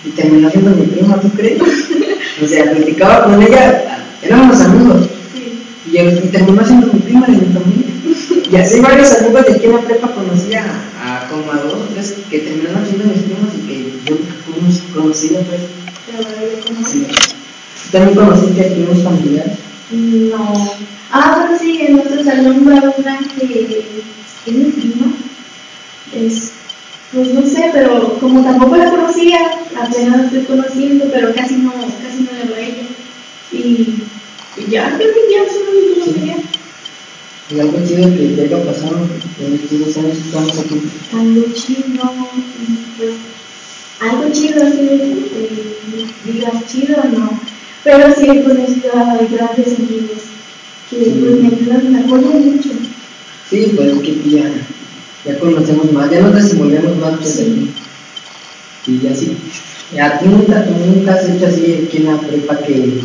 y 0.06 0.10
terminó 0.12 0.50
siendo 0.50 0.72
mi 0.72 0.86
prima, 0.86 1.20
¿tú 1.20 1.30
crees? 1.32 1.62
o 2.44 2.48
sea, 2.48 2.72
platicaba 2.72 3.26
con 3.26 3.42
ella, 3.42 4.06
éramos 4.22 4.60
amigos 4.62 5.10
Sí. 5.34 5.60
y, 5.92 5.98
y 5.98 6.30
terminó 6.32 6.64
siendo 6.66 6.88
mi 6.94 7.00
prima 7.00 7.26
familia. 7.26 7.55
Y 8.56 8.58
así 8.58 8.80
varios 8.80 9.12
amigos 9.16 9.46
de 9.48 9.54
aquí 9.54 9.66
en 9.66 9.74
la 9.74 9.82
prepa 9.82 10.12
conocí 10.14 10.54
a, 10.54 11.28
como 11.30 11.52
a 11.52 11.58
dos 11.58 11.90
tres 11.94 12.16
que 12.30 12.40
terminaron 12.40 12.86
siendo 12.86 13.04
primos 13.12 13.54
y 13.54 13.68
que 13.68 14.00
yo 14.06 14.16
conoc- 14.48 14.94
conocía 14.94 15.40
pues. 15.42 15.62
Pero 16.06 16.86
Sí. 16.88 17.06
También 17.92 18.16
conociste 18.16 18.62
aquí 18.62 18.82
unos 18.90 19.04
familiares. 19.04 19.58
No. 19.92 20.72
Ah, 21.12 21.50
sí, 21.60 21.82
en 21.82 21.98
nuestro 21.98 22.24
salón 22.24 22.66
va 22.66 22.94
una 22.98 23.20
que 23.38 23.84
es 24.46 24.54
mi 24.56 24.72
prima. 24.72 25.08
Es, 26.16 26.52
pues 27.12 27.34
no 27.34 27.46
sé, 27.46 27.72
pero 27.74 28.18
como 28.20 28.42
tampoco 28.42 28.78
la 28.78 28.90
conocía, 28.90 29.38
apenas 29.76 30.18
la 30.18 30.24
estoy 30.28 30.44
conociendo, 30.44 31.10
pero 31.12 31.34
casi 31.34 31.56
no, 31.58 31.74
casi 31.74 32.24
no 32.24 32.32
le 32.32 32.46
veo 32.46 32.56
a 32.56 32.60
ella. 32.60 32.84
Y, 33.52 34.04
y 34.58 34.66
ya, 34.70 34.96
creo 34.96 35.10
que 35.14 35.20
ya 35.32 35.52
solo 35.52 35.72
mi 35.74 36.00
conocía. 36.00 36.38
Y 37.48 37.60
algo 37.60 37.78
chido 37.86 38.10
que 38.10 38.28
te 38.36 38.42
haya 38.42 38.64
pasado 38.66 39.08
en 39.40 39.54
estos 39.54 39.98
años 39.98 40.18
que 40.18 40.28
estamos 40.30 40.58
aquí. 40.58 40.82
Algo 41.14 41.44
chido, 41.54 42.12
pues, 42.98 43.12
algo 44.00 44.32
chido, 44.32 44.66
así, 44.66 44.80
eh, 44.82 46.08
digas 46.26 46.66
chido, 46.66 47.04
no. 47.14 47.40
Pero 47.84 48.12
sí 48.16 48.28
he 48.28 48.44
conocido 48.44 48.94
a 48.94 49.18
grandes 49.18 49.80
amigos 49.80 50.24
que 50.90 50.96
pues 50.96 51.40
me 51.40 51.48
ayudan, 51.48 51.94
me 51.94 52.00
apoyan 52.00 52.52
mucho. 52.52 52.70
Sí, 53.48 53.74
pues 53.76 53.90
es 53.90 54.02
que 54.02 54.30
ya, 54.30 54.52
ya 55.24 55.40
conocemos 55.40 55.92
más, 55.92 56.10
ya 56.10 56.22
nos 56.22 56.34
desenvolvemos 56.34 56.98
más 56.98 57.18
pues, 57.18 57.30
Sí. 57.30 57.70
Y 58.88 59.00
ya 59.02 59.16
sí. 59.16 59.38
Ya 59.94 60.20
tú 60.20 60.30
nunca, 60.30 60.66
tú 60.66 60.74
nunca 60.74 61.14
has 61.14 61.30
hecho 61.30 61.46
así 61.46 61.86
aquí 61.86 61.98
en 61.98 62.06
la 62.06 62.20
prepa 62.20 62.58
que, 62.58 63.02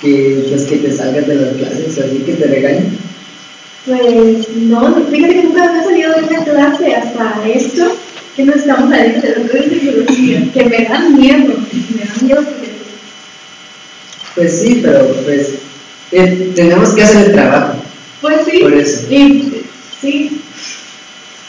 que, 0.00 0.46
pues, 0.48 0.64
que 0.64 0.76
te 0.76 0.92
salgas 0.92 1.26
de 1.26 1.34
las 1.34 1.56
clases, 1.56 1.98
así 1.98 2.18
que 2.18 2.34
te 2.34 2.46
regañen. 2.46 3.08
Pues 3.86 4.48
no, 4.56 4.94
fíjate 5.10 5.34
que 5.34 5.42
nunca 5.44 5.72
me 5.72 5.80
he 5.80 5.84
salido 5.84 6.12
de 6.12 6.22
una 6.24 6.44
clase 6.44 6.94
hasta 6.94 7.48
esto, 7.48 7.96
que 8.36 8.44
no 8.44 8.52
estamos 8.52 8.90
saliendo 8.90 9.26
de 9.26 9.34
de 9.60 9.76
biología, 9.76 10.52
que 10.52 10.64
me 10.64 10.84
dan 10.84 11.16
miedo, 11.16 11.54
me 11.94 12.04
dan 12.04 12.26
miedo 12.26 12.42
porque 12.42 12.68
Pues 14.34 14.60
sí, 14.60 14.80
pero 14.82 15.06
pues 15.24 15.54
eh, 16.12 16.52
tenemos 16.54 16.90
que 16.90 17.02
hacer 17.02 17.26
el 17.26 17.32
trabajo. 17.32 17.74
pues 18.20 18.36
sí, 18.50 18.58
Por 18.60 18.74
eso. 18.74 19.06
y 19.10 19.52
sí, 20.00 20.40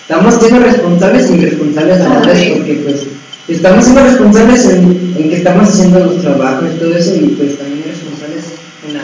Estamos 0.02 0.36
siendo 0.42 0.66
responsables 0.66 1.30
y 1.30 1.34
irresponsables 1.36 2.00
a 2.00 2.10
la 2.10 2.20
vez, 2.22 2.40
sí. 2.40 2.52
porque 2.56 2.74
pues 2.84 3.02
estamos 3.48 3.84
siendo 3.84 4.04
responsables 4.06 4.66
en, 4.70 5.14
en 5.18 5.30
que 5.30 5.36
estamos 5.36 5.70
haciendo 5.70 6.00
los 6.00 6.22
trabajos 6.22 6.68
y 6.74 6.80
todo 6.80 6.96
eso, 6.96 7.16
y 7.16 7.28
pues 7.38 7.58
también 7.60 7.84
responsables 7.86 8.46
en 8.88 8.94
la 8.96 9.02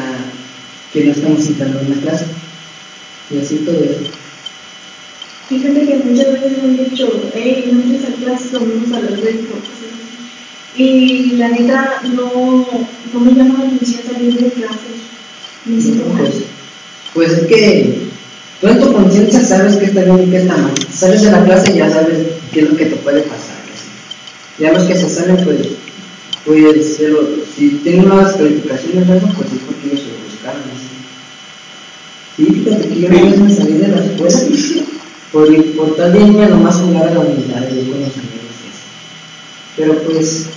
que 0.91 1.03
no 1.05 1.11
estamos 1.11 1.45
entrando 1.45 1.79
en 1.81 1.89
la 1.91 2.01
clase. 2.01 2.25
Y 3.29 3.39
así 3.39 3.57
todo 3.57 3.83
eso. 3.83 4.11
fíjate 5.49 5.85
que 5.85 5.95
muchas 6.03 6.33
veces 6.33 6.57
me 6.57 6.69
han 6.69 6.89
dicho, 6.89 7.31
hey, 7.33 7.71
no 7.71 7.95
a 7.95 8.23
clases, 8.23 8.51
vamos 8.53 8.91
a 8.93 8.99
los 8.99 9.21
de 9.21 9.39
Y 10.77 11.31
la 11.37 11.49
neta 11.49 12.01
no, 12.13 12.67
no 13.13 13.19
me 13.19 13.31
llama 13.33 13.59
la 13.59 13.65
atención 13.65 14.01
salir 14.05 14.33
de 14.35 14.49
clases, 14.51 15.01
me 15.65 15.81
siento 15.81 16.07
mal. 16.13 16.23
Pues, 16.23 16.43
pues 17.13 17.31
es 17.31 17.47
que 17.47 17.97
tú 18.61 18.67
en 18.67 18.79
tu 18.79 18.93
conciencia 18.93 19.41
sabes 19.41 19.77
que 19.77 19.85
está 19.85 20.03
bien 20.03 20.27
y 20.27 20.31
que 20.31 20.37
está 20.37 20.57
mal. 20.57 20.73
Sales 20.91 21.21
de 21.23 21.31
la 21.31 21.43
clase 21.43 21.73
y 21.73 21.77
ya 21.77 21.89
sabes 21.89 22.19
qué 22.51 22.61
es 22.61 22.69
lo 22.69 22.77
que 22.77 22.85
te 22.85 22.95
puede 22.97 23.21
pasar. 23.21 23.55
Ya 24.57 24.71
los 24.71 24.83
que 24.83 24.95
se 24.95 25.09
salen, 25.09 25.43
pues, 25.43 25.67
pues, 26.45 26.95
pero 26.97 27.27
si 27.55 27.69
tienen 27.83 28.07
nuevas 28.07 28.35
calificaciones, 28.35 29.05
pues 29.05 29.51
es 29.51 29.59
porque 29.65 29.87
ellos 29.87 29.99
se 29.99 30.07
lo 30.07 30.23
buscaron. 30.23 30.61
así. 30.61 30.95
Sí, 32.37 32.63
yo 33.01 33.07
una 33.07 33.21
vez 33.21 33.37
me 33.39 33.53
salí 33.53 33.73
de 33.73 33.87
la 33.87 34.03
escuela 34.03 34.39
por, 35.31 35.75
por 35.75 35.95
tal 35.95 36.13
día 36.13 36.25
niña 36.25 36.47
nomás 36.47 36.75
jugar 36.75 37.07
a 37.07 37.13
la 37.13 37.19
unidad 37.19 37.67
y 37.69 37.89
con 37.89 38.01
los 38.01 38.17
amigos. 38.17 38.55
y. 38.63 39.77
Pero 39.77 39.97
pues, 40.03 40.47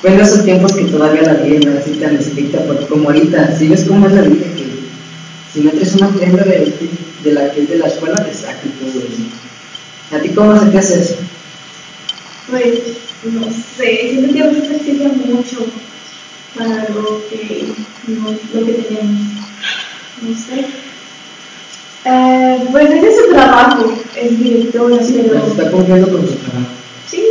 fue 0.00 0.20
esos 0.20 0.44
tiempos 0.44 0.72
que 0.72 0.84
todavía 0.84 1.22
la 1.22 1.34
vida 1.34 1.60
no 1.64 1.70
era 1.72 1.80
así 1.80 1.92
tan 1.92 2.16
estricta, 2.16 2.58
porque 2.66 2.86
como 2.86 3.10
ahorita, 3.10 3.56
si 3.56 3.68
ves 3.68 3.84
cómo 3.84 4.06
es 4.06 4.12
la 4.14 4.22
vida, 4.22 4.46
que 4.56 4.64
si 5.52 5.60
no 5.60 5.70
una 5.70 6.08
prenda 6.08 6.44
de, 6.44 6.74
de 7.22 7.32
la 7.32 7.52
que 7.52 7.62
es 7.62 7.70
de 7.70 7.78
la 7.78 7.86
escuela, 7.86 8.24
te 8.24 8.34
saca 8.34 8.60
y 8.64 8.84
todo 8.84 9.00
eso. 9.00 10.16
¿A 10.16 10.18
ti 10.18 10.28
cómo 10.30 10.58
se 10.58 10.66
te 10.66 10.78
hace 10.78 11.00
eso? 11.00 11.16
pues, 12.50 12.80
no 13.24 13.46
sé, 13.76 14.10
siento 14.10 14.32
que 14.32 14.42
a 14.42 14.46
veces 14.46 14.70
exige 14.70 15.08
mucho 15.08 15.66
para 16.54 16.88
lo 16.90 17.26
que, 17.28 17.66
no, 18.08 18.30
lo 18.30 18.66
que 18.66 18.72
tenemos. 18.72 19.20
No 20.22 20.36
sé. 20.36 20.66
Eh, 22.06 22.68
pues 22.70 22.90
ese 22.90 23.08
es 23.08 23.16
su 23.16 23.32
trabajo, 23.32 23.94
es 24.14 24.38
directora, 24.38 24.98
pero... 24.98 25.46
Está 25.46 25.70
cumpliendo 25.70 26.10
con 26.10 26.28
su 26.28 26.34
trabajo. 26.34 26.68
Sí, 27.08 27.24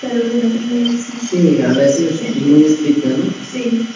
pero 0.00 0.22
sí. 0.22 1.00
Sí, 1.30 1.62
a 1.62 1.72
veces 1.72 2.20
es 2.22 2.36
muy 2.42 2.64
estricta, 2.64 3.08
¿no? 3.08 3.24
Sí. 3.52 3.86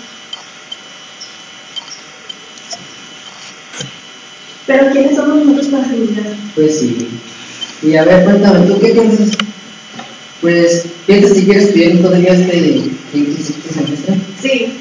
Pero 4.67 4.91
¿quiénes 4.91 5.17
somos 5.17 5.45
nosotros 5.45 5.69
para 5.69 5.85
juzgar? 5.85 6.27
Pues 6.55 6.81
sí. 6.81 7.09
Y 7.83 7.97
a 7.97 8.05
ver, 8.05 8.25
cuéntame, 8.25 8.67
¿tú 8.67 8.81
qué 8.81 8.89
piensas? 8.89 9.31
Pues, 10.41 10.87
¿piensas 11.07 11.37
si 11.37 11.45
quieres 11.45 11.67
estudiar 11.67 11.99
todavía 11.99 12.33
este 12.33 12.61
quinto 13.13 13.41
y 13.41 13.43
sexto 13.43 13.73
semestre? 13.73 14.15
Sí. 14.43 14.79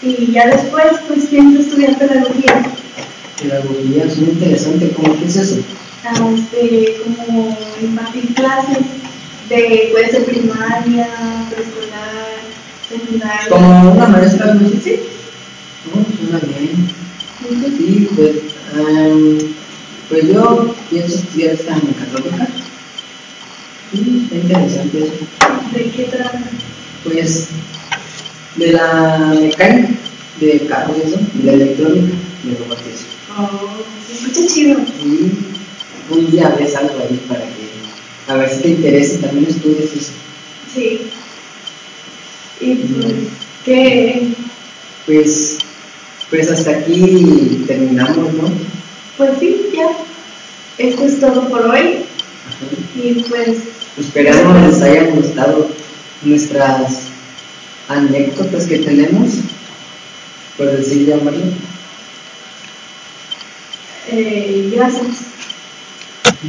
Y 0.00 0.32
ya 0.32 0.46
después, 0.46 0.86
pues 1.06 1.26
pienso 1.26 1.60
estudiar 1.60 1.98
pedagogía. 1.98 2.64
Pedagogía 3.40 4.04
es 4.04 4.16
muy 4.18 4.30
interesante, 4.30 4.90
¿cómo 4.96 5.16
que 5.18 5.26
es 5.26 5.36
eso? 5.36 5.60
Ah, 6.04 6.14
este, 6.34 6.96
como 7.02 7.56
impartir 7.80 8.34
clases 8.34 8.78
de, 9.48 9.88
puede 9.92 10.10
ser 10.10 10.24
primaria, 10.24 11.08
preescolar, 11.50 12.26
secundaria. 12.88 13.48
Como 13.48 13.92
una 13.92 14.08
maestra, 14.08 14.54
¿no? 14.54 14.68
Sí. 14.68 15.00
No, 15.86 16.04
suena 16.16 16.58
bien. 16.58 16.88
Sí, 17.76 18.08
pues, 18.16 18.32
pues 20.08 20.28
yo 20.28 20.74
pienso 20.90 21.14
estudiar 21.14 21.54
esta 21.54 21.76
mecatónica. 21.76 22.48
Sí, 23.92 24.22
está 24.24 24.36
interesante 24.36 24.98
eso. 24.98 25.12
¿De 25.72 25.90
qué 25.90 26.04
trata? 26.04 26.42
Pues, 27.04 27.48
de 28.56 28.72
la 28.72 29.34
mecánica, 29.40 29.94
de 30.40 30.66
carros 30.66 30.96
y 30.98 31.08
eso, 31.08 31.20
y 31.38 31.42
la 31.44 31.52
electrónica, 31.52 32.14
de 32.42 32.54
robotización. 32.56 33.17
Escucha 34.10 34.46
chido. 34.46 34.80
Y 35.04 35.30
un 36.10 36.30
día 36.30 36.54
ves 36.58 36.74
algo 36.74 36.98
ahí 36.98 37.20
para 37.28 37.40
que, 37.40 38.32
a 38.32 38.36
ver 38.36 38.50
si 38.50 38.62
te 38.62 38.68
interesa 38.70 39.14
y 39.14 39.18
también 39.18 39.46
estudies 39.48 39.92
eso. 39.94 40.12
Sí. 40.74 41.00
Y 42.60 42.74
pues, 42.74 43.14
¿qué? 43.64 44.28
Pues, 45.06 45.58
pues 46.30 46.50
hasta 46.50 46.72
aquí 46.72 47.64
terminamos, 47.66 48.34
¿no? 48.34 48.50
Pues 49.16 49.30
sí, 49.38 49.70
ya. 49.74 49.88
Esto 50.78 51.04
es 51.04 51.20
todo 51.20 51.48
por 51.48 51.66
hoy. 51.66 52.04
Ajá. 52.46 53.00
Y 53.00 53.22
pues, 53.28 53.58
Esperamos 53.98 54.68
les 54.68 54.82
hayan 54.82 55.10
gustado 55.16 55.68
nuestras 56.22 57.08
anécdotas 57.88 58.66
que 58.66 58.78
tenemos, 58.78 59.38
por 60.56 60.70
decir 60.70 61.06
llamarlo. 61.06 61.42
Eh, 64.10 64.70
gracias. 64.74 65.27